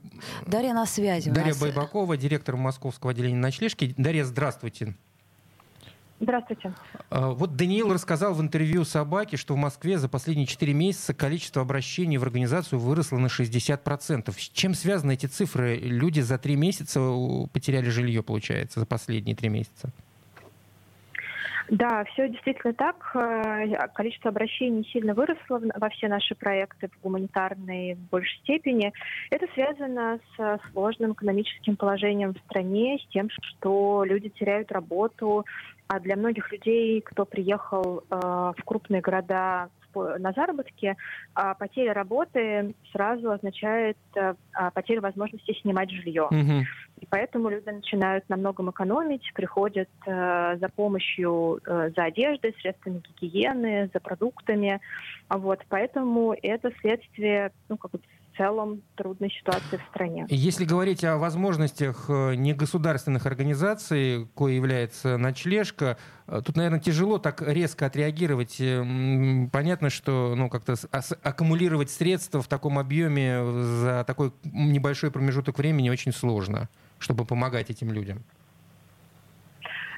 Дарья 0.47 0.73
на 0.73 0.85
связи. 0.85 1.29
Дарья 1.29 1.55
Байбакова, 1.55 2.15
директор 2.15 2.55
московского 2.55 3.11
отделения 3.11 3.35
ночлежки. 3.35 3.93
Дарья, 3.97 4.23
здравствуйте. 4.23 4.95
Здравствуйте. 6.23 6.73
А, 7.09 7.31
вот 7.31 7.55
Даниил 7.55 7.93
рассказал 7.93 8.33
в 8.33 8.41
интервью 8.41 8.85
«Собаке», 8.85 9.35
что 9.35 9.53
в 9.53 9.57
Москве 9.57 9.97
за 9.97 10.07
последние 10.07 10.47
4 10.47 10.73
месяца 10.73 11.13
количество 11.13 11.61
обращений 11.61 12.17
в 12.17 12.23
организацию 12.23 12.79
выросло 12.79 13.17
на 13.17 13.27
60%. 13.27 14.31
С 14.31 14.49
чем 14.49 14.73
связаны 14.73 15.13
эти 15.13 15.25
цифры? 15.25 15.75
Люди 15.75 16.21
за 16.21 16.37
3 16.37 16.55
месяца 16.55 16.99
потеряли 17.51 17.89
жилье, 17.89 18.23
получается, 18.23 18.79
за 18.79 18.85
последние 18.85 19.35
3 19.35 19.49
месяца. 19.49 19.91
Да, 21.69 22.03
все 22.05 22.29
действительно 22.29 22.73
так. 22.73 23.15
Э, 23.15 23.87
количество 23.93 24.29
обращений 24.29 24.87
сильно 24.91 25.13
выросло 25.13 25.61
во 25.75 25.89
все 25.89 26.07
наши 26.07 26.35
проекты 26.35 26.89
в 26.89 27.01
гуманитарной 27.01 27.95
в 27.95 28.09
большей 28.09 28.37
степени. 28.39 28.91
Это 29.29 29.47
связано 29.53 30.19
с 30.35 30.59
сложным 30.71 31.13
экономическим 31.13 31.75
положением 31.75 32.33
в 32.33 32.39
стране, 32.49 32.99
с 32.99 33.07
тем, 33.11 33.29
что 33.29 34.03
люди 34.03 34.29
теряют 34.29 34.71
работу, 34.71 35.45
а 35.87 35.99
для 35.99 36.15
многих 36.15 36.51
людей, 36.51 37.01
кто 37.01 37.25
приехал 37.25 38.03
э, 38.09 38.15
в 38.57 38.63
крупные 38.65 39.01
города 39.01 39.69
на 39.95 40.31
заработки, 40.33 40.95
а 41.33 41.53
потеря 41.53 41.93
работы 41.93 42.73
сразу 42.91 43.31
означает 43.31 43.97
э, 44.15 44.33
а, 44.53 44.71
потерю 44.71 45.01
возможности 45.01 45.55
снимать 45.61 45.91
жилье. 45.91 46.23
Угу. 46.23 46.63
И 47.01 47.05
поэтому 47.09 47.49
люди 47.49 47.69
начинают 47.69 48.27
на 48.29 48.37
многом 48.37 48.69
экономить, 48.71 49.31
приходят 49.33 49.89
э, 50.05 50.57
за 50.59 50.69
помощью 50.69 51.59
э, 51.65 51.91
за 51.95 52.03
одеждой, 52.03 52.55
средствами 52.59 53.01
гигиены, 53.19 53.89
за 53.93 53.99
продуктами. 53.99 54.79
Вот, 55.29 55.59
поэтому 55.69 56.35
это 56.41 56.71
следствие 56.81 57.51
ну, 57.69 57.77
как 57.77 57.91
бы 57.91 57.99
в 58.33 58.37
целом 58.37 58.81
трудной 58.95 59.29
ситуации 59.31 59.77
в 59.77 59.89
стране. 59.89 60.25
Если 60.29 60.65
говорить 60.65 61.03
о 61.03 61.17
возможностях 61.17 62.05
э, 62.09 62.35
негосударственных 62.35 63.25
организаций, 63.25 64.27
кое 64.35 64.53
является 64.53 65.17
ночлежка, 65.17 65.97
э, 66.27 66.41
тут, 66.43 66.55
наверное, 66.55 66.79
тяжело 66.79 67.19
так 67.19 67.41
резко 67.41 67.85
отреагировать. 67.85 68.59
Э, 68.59 69.47
понятно, 69.51 69.89
что 69.89 70.33
ну, 70.35 70.49
как-то 70.49 70.75
аккумулировать 71.21 71.91
средства 71.91 72.41
в 72.41 72.47
таком 72.47 72.79
объеме 72.79 73.43
за 73.61 74.03
такой 74.05 74.33
небольшой 74.43 75.11
промежуток 75.11 75.57
времени 75.57 75.89
очень 75.89 76.11
сложно, 76.11 76.69
чтобы 76.99 77.25
помогать 77.25 77.69
этим 77.69 77.91
людям. 77.91 78.23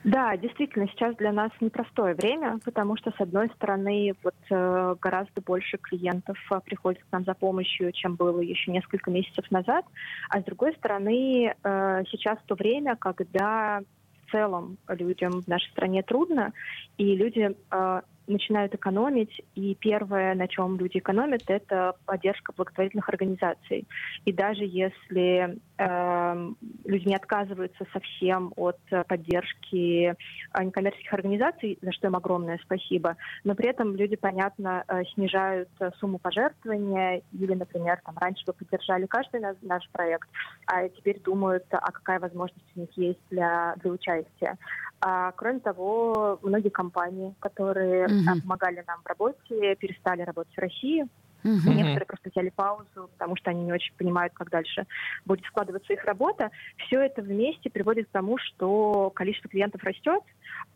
Да, 0.05 0.37
действительно, 0.37 0.87
сейчас 0.87 1.15
для 1.15 1.31
нас 1.31 1.49
непростое 1.61 2.13
время, 2.13 2.59
потому 2.63 2.95
что, 2.95 3.09
с 3.09 3.19
одной 3.19 3.49
стороны, 3.55 4.13
вот 4.23 4.35
э, 4.51 4.95
гораздо 5.01 5.41
больше 5.41 5.79
клиентов 5.79 6.37
э, 6.51 6.59
приходит 6.63 7.03
к 7.03 7.11
нам 7.11 7.23
за 7.25 7.33
помощью, 7.33 7.91
чем 7.91 8.13
было 8.15 8.39
еще 8.39 8.71
несколько 8.71 9.09
месяцев 9.09 9.49
назад, 9.49 9.83
а 10.29 10.41
с 10.41 10.43
другой 10.43 10.75
стороны, 10.75 11.55
э, 11.55 12.03
сейчас 12.11 12.37
то 12.45 12.53
время, 12.53 12.95
когда 12.95 13.81
в 14.27 14.31
целом 14.31 14.77
людям 14.87 15.41
в 15.41 15.47
нашей 15.47 15.71
стране 15.71 16.03
трудно, 16.03 16.53
и 16.99 17.15
люди 17.15 17.55
э, 17.71 18.01
начинают 18.27 18.75
экономить, 18.75 19.41
и 19.55 19.75
первое, 19.75 20.35
на 20.35 20.47
чем 20.47 20.77
люди 20.77 20.99
экономят, 20.99 21.43
это 21.47 21.95
поддержка 22.05 22.53
благотворительных 22.55 23.09
организаций. 23.09 23.87
И 24.25 24.31
даже 24.31 24.65
если 24.65 25.57
люди 25.77 27.07
не 27.07 27.15
отказываются 27.15 27.85
совсем 27.91 28.53
от 28.55 28.79
поддержки 29.07 30.15
некоммерческих 30.57 31.13
организаций, 31.13 31.77
за 31.81 31.91
что 31.91 32.07
им 32.07 32.15
огромное 32.15 32.59
спасибо, 32.63 33.17
но 33.43 33.55
при 33.55 33.69
этом 33.69 33.95
люди, 33.95 34.15
понятно, 34.15 34.83
э, 34.87 35.03
снижают 35.13 35.69
сумму 35.99 36.17
пожертвования 36.17 37.21
или, 37.33 37.53
например, 37.53 37.99
там, 38.05 38.15
раньше 38.17 38.43
вы 38.47 38.53
поддержали 38.53 39.05
каждый 39.05 39.41
наш, 39.41 39.57
наш 39.61 39.89
проект, 39.89 40.29
а 40.65 40.87
теперь 40.89 41.19
думают, 41.21 41.65
а 41.71 41.91
какая 41.91 42.19
возможность 42.19 42.65
у 42.75 42.79
них 42.79 42.89
есть 42.95 43.19
для, 43.29 43.75
для 43.77 43.91
участия. 43.91 44.57
А, 45.01 45.31
кроме 45.33 45.59
того, 45.59 46.39
многие 46.41 46.69
компании, 46.69 47.35
которые 47.39 48.05
угу. 48.05 48.41
помогали 48.41 48.83
нам 48.87 49.01
в 49.03 49.07
работе, 49.07 49.75
перестали 49.75 50.21
работать 50.21 50.53
в 50.55 50.59
России. 50.59 51.05
Угу. 51.45 51.71
Некоторые 51.73 52.07
просто 52.07 52.29
взяли 52.31 52.49
паузу, 52.49 53.09
потому 53.13 53.35
что 53.35 53.51
они 53.51 53.63
не 53.65 53.71
очень 53.71 53.93
понимают, 53.93 54.33
как 54.33 54.49
дальше 54.49 54.87
будет 55.25 55.45
складываться 55.45 55.93
их 55.93 56.03
работа. 56.03 56.49
Все 56.77 56.99
это 56.99 57.21
вместе 57.21 57.69
приводит 57.69 58.07
к 58.07 58.11
тому, 58.11 58.39
что 58.39 59.11
количество 59.11 59.47
клиентов 59.47 59.83
растет, 59.83 60.23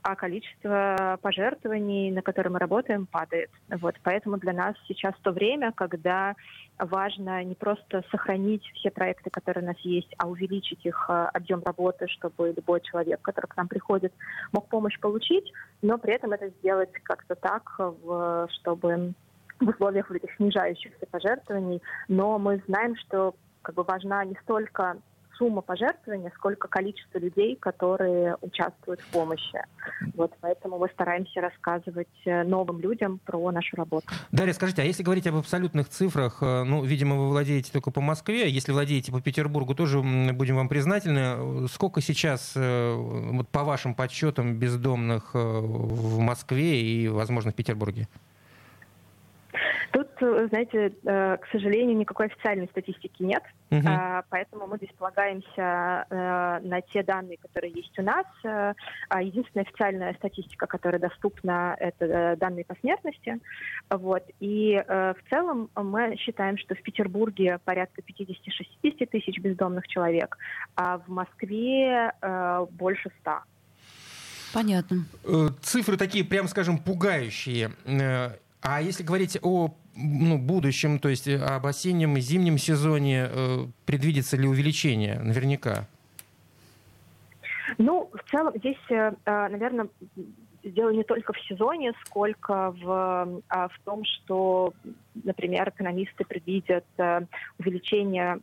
а 0.03 0.15
количество 0.15 1.17
пожертвований, 1.23 2.11
на 2.11 2.21
которые 2.21 2.53
мы 2.53 2.59
работаем, 2.59 3.07
падает. 3.07 3.49
Вот, 3.67 3.95
поэтому 4.03 4.37
для 4.37 4.53
нас 4.53 4.75
сейчас 4.87 5.15
то 5.23 5.31
время, 5.31 5.71
когда 5.71 6.35
важно 6.77 7.43
не 7.43 7.55
просто 7.55 8.03
сохранить 8.11 8.63
все 8.75 8.91
проекты, 8.91 9.31
которые 9.31 9.63
у 9.63 9.67
нас 9.67 9.79
есть, 9.79 10.13
а 10.19 10.27
увеличить 10.27 10.85
их 10.85 11.07
э, 11.09 11.29
объем 11.33 11.63
работы, 11.63 12.07
чтобы 12.07 12.53
любой 12.55 12.81
человек, 12.81 13.21
который 13.23 13.47
к 13.47 13.57
нам 13.57 13.67
приходит, 13.67 14.13
мог 14.51 14.67
помощь 14.67 14.99
получить, 14.99 15.51
но 15.81 15.97
при 15.97 16.13
этом 16.13 16.31
это 16.31 16.49
сделать 16.59 16.91
как-то 17.03 17.35
так, 17.35 17.79
чтобы 18.61 19.15
в 19.59 19.69
условиях 19.69 20.09
вот 20.09 20.17
этих 20.17 20.33
снижающихся 20.35 21.05
пожертвований, 21.09 21.81
но 22.07 22.39
мы 22.39 22.61
знаем, 22.67 22.95
что 22.95 23.35
как 23.61 23.75
бы 23.75 23.83
важна 23.83 24.23
не 24.25 24.35
столько 24.43 24.97
сумма 25.39 25.61
пожертвования, 25.61 26.31
сколько 26.35 26.67
количество 26.67 27.17
людей, 27.17 27.55
которые 27.55 28.35
участвуют 28.41 28.99
в 28.99 29.07
помощи. 29.07 29.63
Вот 30.13 30.33
поэтому 30.41 30.77
мы 30.77 30.89
стараемся 30.89 31.39
рассказывать 31.39 32.07
э, 32.25 32.43
новым 32.43 32.79
людям 32.81 33.19
про 33.25 33.49
нашу 33.51 33.77
работу. 33.77 34.05
Дарья, 34.31 34.53
скажите, 34.53 34.81
а 34.81 34.85
если 34.85 35.01
говорить 35.01 35.25
об 35.27 35.37
абсолютных 35.37 35.87
цифрах, 35.87 36.39
э, 36.41 36.63
ну, 36.63 36.83
видимо, 36.83 37.15
вы 37.15 37.29
владеете 37.29 37.71
только 37.71 37.89
по 37.89 38.01
Москве, 38.01 38.49
если 38.49 38.73
владеете 38.73 39.13
по 39.13 39.21
Петербургу, 39.21 39.73
тоже 39.73 40.01
будем 40.01 40.57
вам 40.57 40.67
признательны. 40.67 41.67
Сколько 41.69 42.01
сейчас, 42.01 42.53
э, 42.57 42.93
вот 42.93 43.47
по 43.47 43.63
вашим 43.63 43.95
подсчетам, 43.95 44.59
бездомных 44.59 45.33
в 45.33 46.19
Москве 46.19 46.81
и, 46.81 47.07
возможно, 47.07 47.51
в 47.51 47.55
Петербурге? 47.55 48.09
Э, 50.21 50.47
знаете, 50.49 50.93
э, 51.03 51.37
к 51.37 51.47
сожалению, 51.51 51.97
никакой 51.97 52.27
официальной 52.27 52.67
статистики 52.67 53.21
нет, 53.21 53.43
угу. 53.71 53.87
поэтому 54.29 54.67
мы 54.67 54.77
здесь 54.77 54.91
полагаемся 54.97 56.05
э, 56.09 56.59
на 56.63 56.81
те 56.81 57.03
данные, 57.03 57.37
которые 57.37 57.73
есть 57.73 57.97
у 57.97 58.01
нас. 58.01 58.25
А 58.43 59.21
единственная 59.21 59.65
официальная 59.65 60.13
статистика, 60.15 60.67
которая 60.67 60.99
доступна, 60.99 61.75
это 61.79 62.35
данные 62.39 62.65
по 62.65 62.75
смертности. 62.75 63.39
Вот. 63.89 64.23
И 64.39 64.81
в 64.87 65.17
целом 65.29 65.69
мы 65.75 66.15
считаем, 66.17 66.57
что 66.57 66.75
в 66.75 66.81
Петербурге 66.81 67.59
порядка 67.63 68.01
50-60 68.01 69.05
тысяч 69.07 69.39
бездомных 69.39 69.87
человек, 69.87 70.37
а 70.75 70.97
в 70.99 71.07
Москве 71.09 72.13
больше 72.71 73.11
100. 73.21 73.31
Понятно. 74.53 75.05
Цифры 75.61 75.97
такие, 75.97 76.23
прям 76.23 76.47
скажем, 76.47 76.77
пугающие. 76.77 77.71
А 78.61 78.81
если 78.81 79.03
говорить 79.03 79.37
о 79.41 79.73
ну, 79.95 80.37
будущем, 80.37 80.99
то 80.99 81.09
есть 81.09 81.27
э, 81.27 81.37
об 81.37 81.65
осеннем 81.65 82.17
и 82.17 82.21
зимнем 82.21 82.57
сезоне, 82.57 83.27
э, 83.29 83.65
предвидится 83.85 84.37
ли 84.37 84.47
увеличение? 84.47 85.19
Наверняка. 85.19 85.87
Ну, 87.77 88.09
в 88.13 88.29
целом 88.29 88.53
здесь, 88.57 88.77
э, 88.89 89.11
наверное, 89.25 89.87
дело 90.63 90.89
не 90.89 91.03
только 91.03 91.33
в 91.33 91.39
сезоне, 91.41 91.93
сколько 92.05 92.71
в, 92.71 93.41
а, 93.47 93.67
в 93.69 93.79
том, 93.85 94.03
что, 94.03 94.73
например, 95.23 95.69
экономисты 95.69 96.25
предвидят 96.25 96.85
увеличение 97.57 98.39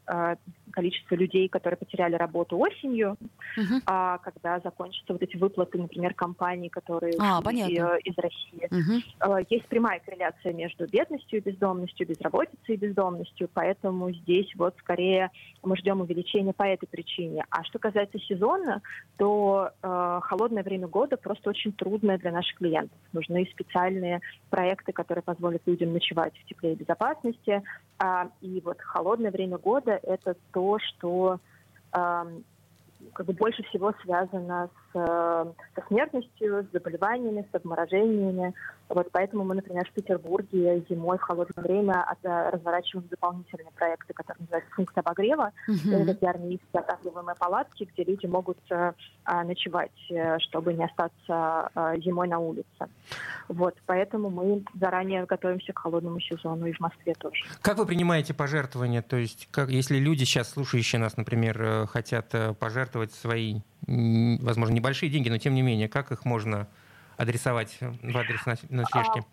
количество 0.77 1.15
людей, 1.15 1.49
которые 1.49 1.79
потеряли 1.79 2.17
работу 2.17 2.59
осенью, 2.59 3.17
uh-huh. 3.57 3.81
а 3.87 4.19
когда 4.19 4.61
закончатся 4.61 5.15
вот 5.15 5.23
эти 5.23 5.37
выплаты, 5.39 5.79
например, 5.79 6.13
компаний, 6.13 6.69
которые 6.69 7.15
а, 7.19 7.41
ушли 7.41 7.81
из 8.05 8.19
России. 8.19 8.69
Uh-huh. 8.71 9.47
Есть 9.49 9.67
прямая 9.67 10.01
корреляция 10.05 10.53
между 10.53 10.87
бедностью 10.87 11.39
и 11.39 11.43
бездомностью, 11.43 12.07
безработицей 12.07 12.75
и 12.75 12.77
бездомностью, 12.77 13.49
поэтому 13.53 14.13
здесь 14.13 14.55
вот 14.55 14.75
скорее 14.81 15.31
мы 15.63 15.77
ждем 15.79 16.03
увеличения 16.03 16.53
по 16.53 16.65
этой 16.65 16.87
причине. 16.87 17.47
А 17.49 17.65
что 17.65 17.79
касается 17.79 18.19
сезона, 18.19 18.83
то 19.17 19.71
э, 19.83 20.21
холодное 20.23 20.63
время 20.63 20.89
года 20.89 21.17
просто 21.17 21.51
очень 21.51 21.73
трудное 21.73 22.19
для 22.19 22.33
наших 22.33 22.59
клиентов. 22.59 22.99
Нужны 23.15 23.49
специальные 23.51 24.21
проекты, 24.51 24.93
которые 24.93 25.23
позволят 25.23 25.63
людям 25.65 25.95
ночевать 25.95 26.35
в 26.39 26.45
тепле 26.47 26.75
и 26.75 26.77
безопасности. 26.77 27.63
А, 27.99 28.29
и 28.43 28.61
вот 28.63 28.79
холодное 28.81 29.31
время 29.31 29.57
года– 29.57 29.99
это 30.03 30.37
то, 30.53 30.66
что 30.79 31.39
э, 31.93 32.25
как 33.13 33.27
бы 33.27 33.33
больше 33.33 33.63
всего 33.65 33.93
связано 34.03 34.69
с, 34.69 34.86
со 35.05 35.87
смертностью, 35.89 36.65
с 36.65 36.73
заболеваниями, 36.73 37.47
с 37.51 37.55
обморожениями. 37.55 38.55
Вот 38.89 39.09
поэтому 39.13 39.45
мы, 39.45 39.57
например, 39.57 39.87
в 39.89 39.93
Петербурге 39.93 40.85
зимой 40.89 41.19
в 41.19 41.23
холодное 41.23 41.63
время 41.63 42.03
от, 42.03 42.19
э, 42.23 42.51
разворачиваем 42.51 43.09
дополнительные 43.09 43.73
проекты, 43.75 44.15
которые 44.15 44.43
называются 44.43 44.75
«Пункт 44.77 44.99
обогрева». 44.99 45.53
Uh-huh. 45.69 45.95
Это 45.95 46.15
такие 46.15 46.31
армейские 46.31 46.81
отапливаемые 46.81 47.35
палатки, 47.37 47.89
где 47.93 48.05
люди 48.05 48.27
могут 48.27 48.59
э, 48.71 48.93
а, 49.25 49.45
ночевать, 49.45 49.91
э, 50.11 50.39
чтобы 50.39 50.73
не 50.75 50.85
остаться 50.85 51.71
э, 51.75 52.01
зимой 52.01 52.29
на 52.29 52.39
улице. 52.39 52.67
Вот, 53.49 53.75
поэтому 53.87 54.31
мы 54.31 54.65
заранее 54.81 55.25
готовимся 55.27 55.73
к 55.73 55.79
холодному 55.79 56.21
сезону 56.21 56.67
и 56.67 56.73
в 56.73 56.81
Москве 56.81 57.15
тоже. 57.15 57.45
Как 57.63 57.79
вы 57.79 57.87
принимаете 57.87 58.35
пожертвования? 58.35 59.03
То 59.03 59.17
есть, 59.17 59.49
как, 59.51 59.69
если 59.69 59.99
люди 59.99 60.25
сейчас, 60.25 60.51
слушающие 60.51 61.01
нас, 61.01 61.17
например, 61.17 61.61
э, 61.61 61.87
хотят 61.87 62.33
пожертвовать 62.59 63.13
свои, 63.13 63.61
возможно, 63.87 64.75
небольшие 64.75 64.86
деньги, 65.09 65.29
но 65.29 65.39
тем 65.39 65.55
не 65.55 65.63
менее, 65.63 65.89
как 65.89 66.13
их 66.13 66.25
можно 66.25 66.67
адресовать 67.17 67.79
в 67.81 68.17
адрес 68.17 68.41
ночлежки? 68.69 69.25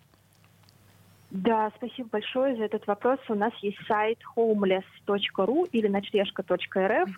Да, 1.31 1.71
спасибо 1.77 2.09
большое 2.09 2.55
за 2.55 2.65
этот 2.65 2.85
вопрос. 2.85 3.19
У 3.27 3.33
нас 3.33 3.51
есть 3.61 3.79
сайт 3.87 4.19
homeless.ru 4.35 5.67
или 5.71 5.87
ночлежка.рф. 5.87 7.09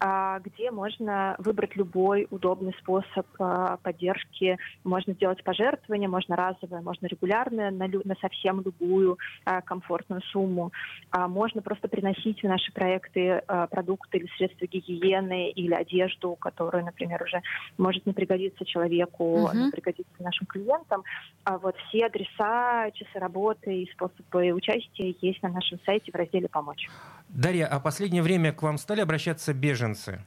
а, 0.00 0.40
где 0.40 0.70
можно 0.70 1.36
выбрать 1.38 1.76
любой 1.76 2.26
удобный 2.30 2.74
способ 2.80 3.26
а, 3.38 3.76
поддержки. 3.78 4.58
Можно 4.82 5.14
сделать 5.14 5.42
пожертвование, 5.44 6.08
можно 6.08 6.36
разовое, 6.36 6.82
можно 6.82 7.06
регулярное 7.06 7.70
на, 7.70 7.88
на 7.88 8.14
совсем 8.20 8.60
любую 8.62 9.18
а, 9.44 9.60
комфортную 9.60 10.22
сумму. 10.22 10.72
Можно 11.16 11.62
просто 11.62 11.88
приносить 11.88 12.40
в 12.42 12.44
наши 12.44 12.72
проекты 12.72 13.42
продукты 13.70 14.18
или 14.18 14.28
средства 14.36 14.66
гигиены 14.66 15.50
или 15.50 15.74
одежду, 15.74 16.34
которая, 16.34 16.84
например, 16.84 17.22
уже 17.22 17.40
может 17.78 18.04
не 18.06 18.12
пригодиться 18.12 18.64
человеку, 18.64 19.44
угу. 19.44 19.56
не 19.56 19.70
пригодиться 19.70 20.12
нашим 20.18 20.46
клиентам. 20.46 21.04
Вот 21.46 21.76
все 21.88 22.06
адреса, 22.06 22.90
часы 22.92 23.18
работы 23.18 23.82
и 23.82 23.90
способы 23.92 24.50
участия 24.52 25.14
есть 25.20 25.42
на 25.42 25.50
нашем 25.50 25.78
сайте 25.84 26.10
в 26.10 26.14
разделе 26.14 26.48
«Помочь». 26.48 26.88
Дарья, 27.34 27.66
а 27.66 27.80
последнее 27.80 28.22
время 28.22 28.52
к 28.52 28.62
вам 28.62 28.78
стали 28.78 29.00
обращаться 29.00 29.52
беженцы? 29.52 30.20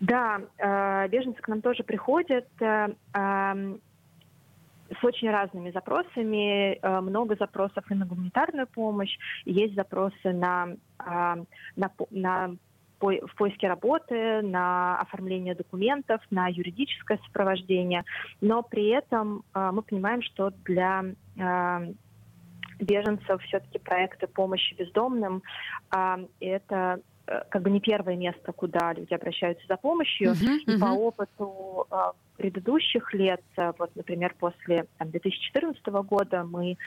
Да, 0.00 0.40
э, 0.56 1.08
беженцы 1.08 1.42
к 1.42 1.48
нам 1.48 1.60
тоже 1.60 1.82
приходят 1.82 2.46
э, 2.60 2.88
эм, 3.12 3.80
с 4.88 5.04
очень 5.04 5.30
разными 5.30 5.72
запросами. 5.72 6.78
Э, 6.80 7.00
много 7.00 7.34
запросов 7.36 7.84
и 7.90 7.94
на 7.94 8.06
гуманитарную 8.06 8.68
помощь, 8.68 9.18
есть 9.44 9.74
запросы 9.74 10.32
на, 10.32 10.76
на, 10.98 11.90
на 12.10 12.56
в 13.00 13.34
поиске 13.36 13.66
работы, 13.66 14.42
на 14.42 15.00
оформление 15.00 15.54
документов, 15.54 16.20
на 16.30 16.48
юридическое 16.48 17.18
сопровождение. 17.24 18.04
Но 18.42 18.62
при 18.62 18.88
этом 18.88 19.42
мы 19.54 19.80
понимаем, 19.80 20.20
что 20.20 20.52
для 20.66 21.06
беженцев 22.82 23.42
все-таки 23.42 23.78
проекты 23.78 24.26
помощи 24.26 24.74
бездомным. 24.74 25.42
А, 25.90 26.20
это 26.40 27.00
э, 27.26 27.42
как 27.48 27.62
бы 27.62 27.70
не 27.70 27.80
первое 27.80 28.16
место, 28.16 28.52
куда 28.52 28.92
люди 28.92 29.14
обращаются 29.14 29.66
за 29.68 29.76
помощью. 29.76 30.32
Uh-huh, 30.32 30.58
uh-huh. 30.66 30.76
И 30.76 30.78
по 30.78 30.86
опыту 30.86 31.86
а, 31.90 32.12
предыдущих 32.40 33.12
лет, 33.12 33.42
э, 33.58 33.72
вот, 33.78 33.94
например, 33.94 34.34
после 34.38 34.86
там, 34.96 35.10
2014 35.10 35.86
года 35.86 36.42
мы 36.44 36.78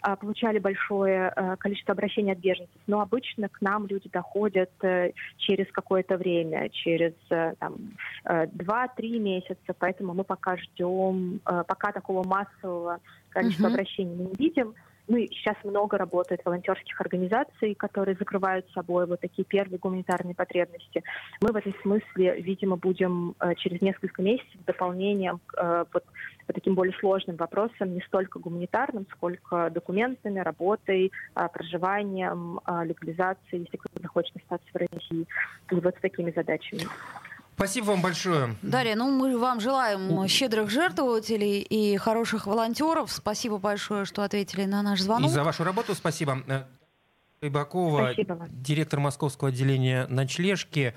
а, 0.00 0.16
получали 0.16 0.58
большое 0.58 1.28
а, 1.28 1.56
количество 1.56 1.92
обращений 1.92 2.32
от 2.32 2.38
беженцев, 2.38 2.80
но 2.86 3.00
обычно 3.02 3.50
к 3.50 3.60
нам 3.60 3.86
люди 3.86 4.08
доходят 4.10 4.70
а, 4.82 5.10
через 5.36 5.70
какое-то 5.70 6.16
время, 6.16 6.70
через 6.70 7.12
там, 7.28 7.76
2-3 8.24 9.18
месяца, 9.18 9.74
поэтому 9.78 10.14
мы 10.14 10.24
пока 10.24 10.56
ждем, 10.56 11.40
а, 11.44 11.62
пока 11.64 11.92
такого 11.92 12.26
массового 12.26 13.00
количества 13.28 13.66
uh-huh. 13.66 13.72
обращений 13.72 14.16
мы 14.16 14.24
не 14.24 14.34
видим 14.38 14.74
ну, 15.08 15.18
сейчас 15.18 15.56
много 15.64 15.98
работает 15.98 16.42
волонтерских 16.44 17.00
организаций, 17.00 17.74
которые 17.74 18.16
закрывают 18.16 18.70
собой 18.70 19.06
вот 19.06 19.20
такие 19.20 19.44
первые 19.44 19.78
гуманитарные 19.78 20.34
потребности. 20.34 21.02
Мы 21.40 21.52
в 21.52 21.56
этом 21.56 21.74
смысле, 21.82 22.40
видимо, 22.40 22.76
будем 22.76 23.34
э, 23.40 23.54
через 23.56 23.80
несколько 23.80 24.22
месяцев 24.22 24.64
дополнением 24.66 25.40
э, 25.56 25.84
вот 25.92 26.04
по 26.46 26.52
таким 26.52 26.74
более 26.74 26.94
сложным 26.98 27.36
вопросам, 27.36 27.94
не 27.94 28.00
столько 28.02 28.38
гуманитарным, 28.38 29.06
сколько 29.12 29.70
документами, 29.70 30.38
работой, 30.40 31.12
э, 31.34 31.48
проживанием, 31.52 32.60
легализацией, 32.66 33.62
если 33.64 33.76
кто-то 33.76 34.02
захочет 34.02 34.36
остаться 34.36 34.68
в 34.72 34.76
России, 34.76 35.26
и 35.70 35.74
вот 35.74 35.96
с 35.96 36.00
такими 36.00 36.30
задачами. 36.30 36.82
Спасибо 37.54 37.86
вам 37.86 38.02
большое. 38.02 38.56
Дарья, 38.62 38.96
ну 38.96 39.10
мы 39.10 39.38
вам 39.38 39.60
желаем 39.60 40.26
щедрых 40.26 40.70
жертвователей 40.70 41.60
и 41.60 41.96
хороших 41.96 42.46
волонтеров. 42.46 43.12
Спасибо 43.12 43.58
большое, 43.58 44.04
что 44.04 44.22
ответили 44.22 44.64
на 44.64 44.82
наш 44.82 45.00
звонок. 45.00 45.30
И 45.30 45.34
за 45.34 45.44
вашу 45.44 45.64
работу 45.64 45.94
спасибо. 45.94 46.42
Рыбакова, 47.40 48.14
директор 48.50 49.00
московского 49.00 49.50
отделения 49.50 50.06
ночлежки. 50.08 50.94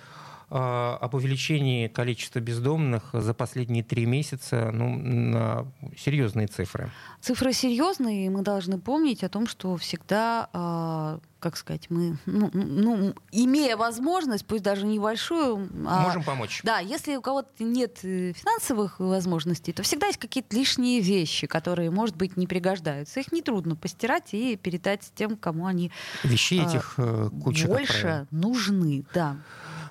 А, 0.47 0.97
об 1.01 1.15
увеличении 1.15 1.87
количества 1.87 2.39
бездомных 2.39 3.09
за 3.13 3.33
последние 3.33 3.83
три 3.83 4.05
месяца 4.05 4.69
ну, 4.71 4.95
на 4.95 5.65
серьезные 5.97 6.45
цифры. 6.45 6.91
Цифры 7.19 7.51
серьезные, 7.51 8.27
и 8.27 8.29
мы 8.29 8.43
должны 8.43 8.79
помнить 8.79 9.23
о 9.23 9.29
том, 9.29 9.47
что 9.47 9.75
всегда, 9.75 10.49
а, 10.53 11.19
как 11.45 11.57
сказать, 11.57 11.91
мы, 11.91 12.17
ну, 12.25 12.49
ну, 12.53 13.13
имея 13.31 13.77
возможность, 13.77 14.47
пусть 14.47 14.63
даже 14.63 14.83
небольшую... 14.83 15.69
А, 15.85 16.01
Можем 16.01 16.23
помочь. 16.23 16.61
Да, 16.63 16.79
если 16.79 17.15
у 17.17 17.21
кого-то 17.21 17.63
нет 17.63 17.99
э, 18.01 18.33
финансовых 18.33 18.99
возможностей, 18.99 19.71
то 19.71 19.83
всегда 19.83 20.07
есть 20.07 20.17
какие-то 20.17 20.55
лишние 20.55 21.01
вещи, 21.01 21.45
которые, 21.45 21.91
может 21.91 22.15
быть, 22.15 22.35
не 22.35 22.47
пригождаются. 22.47 23.19
Их 23.19 23.31
нетрудно 23.31 23.75
постирать 23.75 24.33
и 24.33 24.55
передать 24.55 25.01
тем, 25.13 25.37
кому 25.37 25.67
они... 25.67 25.91
Вещей 26.23 26.63
этих 26.63 26.95
э, 26.97 27.29
куча, 27.43 27.67
Больше 27.67 28.25
нужны, 28.31 29.05
да. 29.13 29.37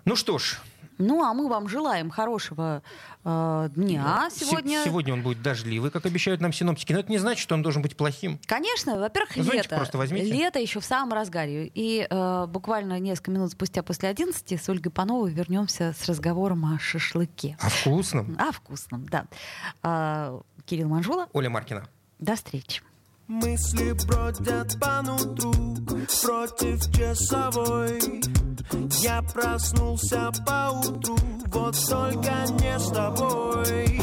Ну 0.05 0.17
что 0.17 0.39
ж, 0.39 0.59
ну, 0.99 1.25
а 1.25 1.35
мы 1.35 1.49
вам 1.49 1.69
желаем 1.69 2.11
хорошего 2.11 2.83
э, 3.25 3.69
дня 3.75 4.29
сегодня. 4.31 4.83
Сегодня 4.85 5.13
он 5.13 5.23
будет 5.23 5.43
дождливый, 5.43 5.91
как 5.91 6.07
обещают 6.07 6.41
нам 6.41 6.53
синоптики. 6.53 6.93
Но 6.93 7.01
это 7.01 7.11
не 7.11 7.19
значит, 7.19 7.43
что 7.43 7.55
он 7.55 7.63
должен 7.63 7.83
быть 7.83 7.97
плохим. 7.97 8.39
Конечно, 8.47 8.99
во-первых, 8.99 9.37
лето. 9.37 9.77
просто 9.77 9.99
возьмите. 9.99 10.31
Лето 10.33 10.59
еще 10.59 10.81
в 10.81 10.85
самом 10.85 11.13
разгаре. 11.13 11.71
И 11.75 12.07
э, 12.09 12.47
буквально 12.47 12.99
несколько 13.01 13.31
минут 13.31 13.53
спустя 13.53 13.83
после 13.83 14.09
11 14.09 14.53
с 14.53 14.69
Ольгой 14.69 14.93
Пановой 14.93 15.33
вернемся 15.33 15.95
с 15.99 16.09
разговором 16.09 16.65
о 16.65 16.79
шашлыке. 16.79 17.57
О 17.61 17.69
вкусном. 17.69 18.37
О 18.39 18.53
вкусном, 18.53 19.07
да. 19.07 19.27
Э, 19.83 20.41
Кирилл 20.67 20.89
Манжула. 20.89 21.29
Оля 21.33 21.51
Маркина. 21.51 21.89
До 22.19 22.37
встречи. 22.37 22.83
Мысли 23.27 23.93
бродят 24.07 24.79
по 24.79 25.03
нутру 25.03 25.53
против 26.23 26.95
часовой 26.95 28.01
Я 29.01 29.23
проснулся 29.23 30.31
по 30.47 30.71
утру, 30.71 31.17
вот 31.47 31.77
только 31.89 32.33
не 32.61 32.79
с 32.79 32.89
тобой. 32.91 34.01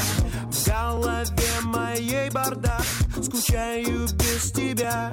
В 0.50 0.68
голове 0.68 1.62
моей 1.64 2.30
бардак, 2.30 2.86
скучаю 3.22 4.08
без 4.14 4.52
тебя. 4.52 5.12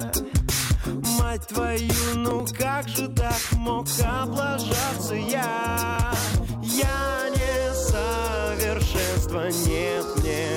Мать 1.19 1.47
твою, 1.47 1.91
ну 2.15 2.45
как 2.57 2.87
же 2.87 3.07
так 3.09 3.39
мог 3.53 3.87
облажаться 4.03 5.15
я? 5.15 6.13
Я 6.61 7.29
не 7.29 7.73
совершенство, 7.73 9.49
нет 9.67 10.05
мне 10.17 10.47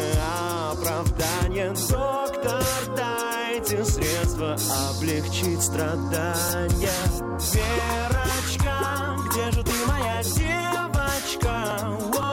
оправдания 0.71 1.75
Доктор, 1.91 2.63
дайте 2.97 3.85
средства 3.85 4.12
облегчить 4.55 5.63
страдания 5.63 6.91
Верочка, 7.53 9.17
где 9.29 9.51
же 9.51 9.63
ты, 9.63 9.73
моя 9.87 10.23
девочка? 10.23 11.53
О, 12.19 12.32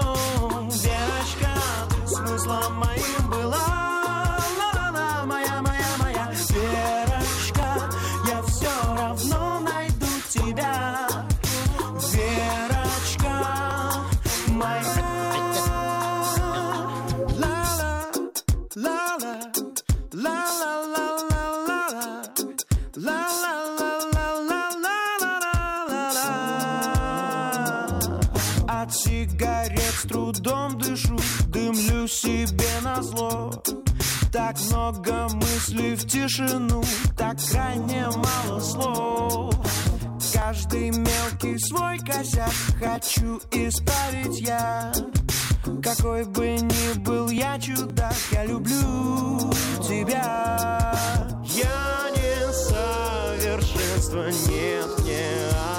много 34.69 35.27
мыслей 35.33 35.95
в 35.95 36.07
тишину, 36.07 36.83
так 37.17 37.37
крайне 37.51 38.07
мало 38.07 38.59
слов. 38.59 39.55
Каждый 40.33 40.91
мелкий 40.91 41.57
свой 41.59 41.99
косяк 41.99 42.51
хочу 42.79 43.39
исправить 43.51 44.39
я. 44.41 44.91
Какой 45.83 46.25
бы 46.25 46.47
ни 46.47 46.99
был 46.99 47.29
я 47.29 47.59
чудак, 47.59 48.15
я 48.31 48.45
люблю 48.45 49.39
тебя. 49.87 50.95
Я 51.45 52.09
не 52.15 52.53
совершенство, 52.53 54.25
нет 54.49 54.87
мне 55.03 55.78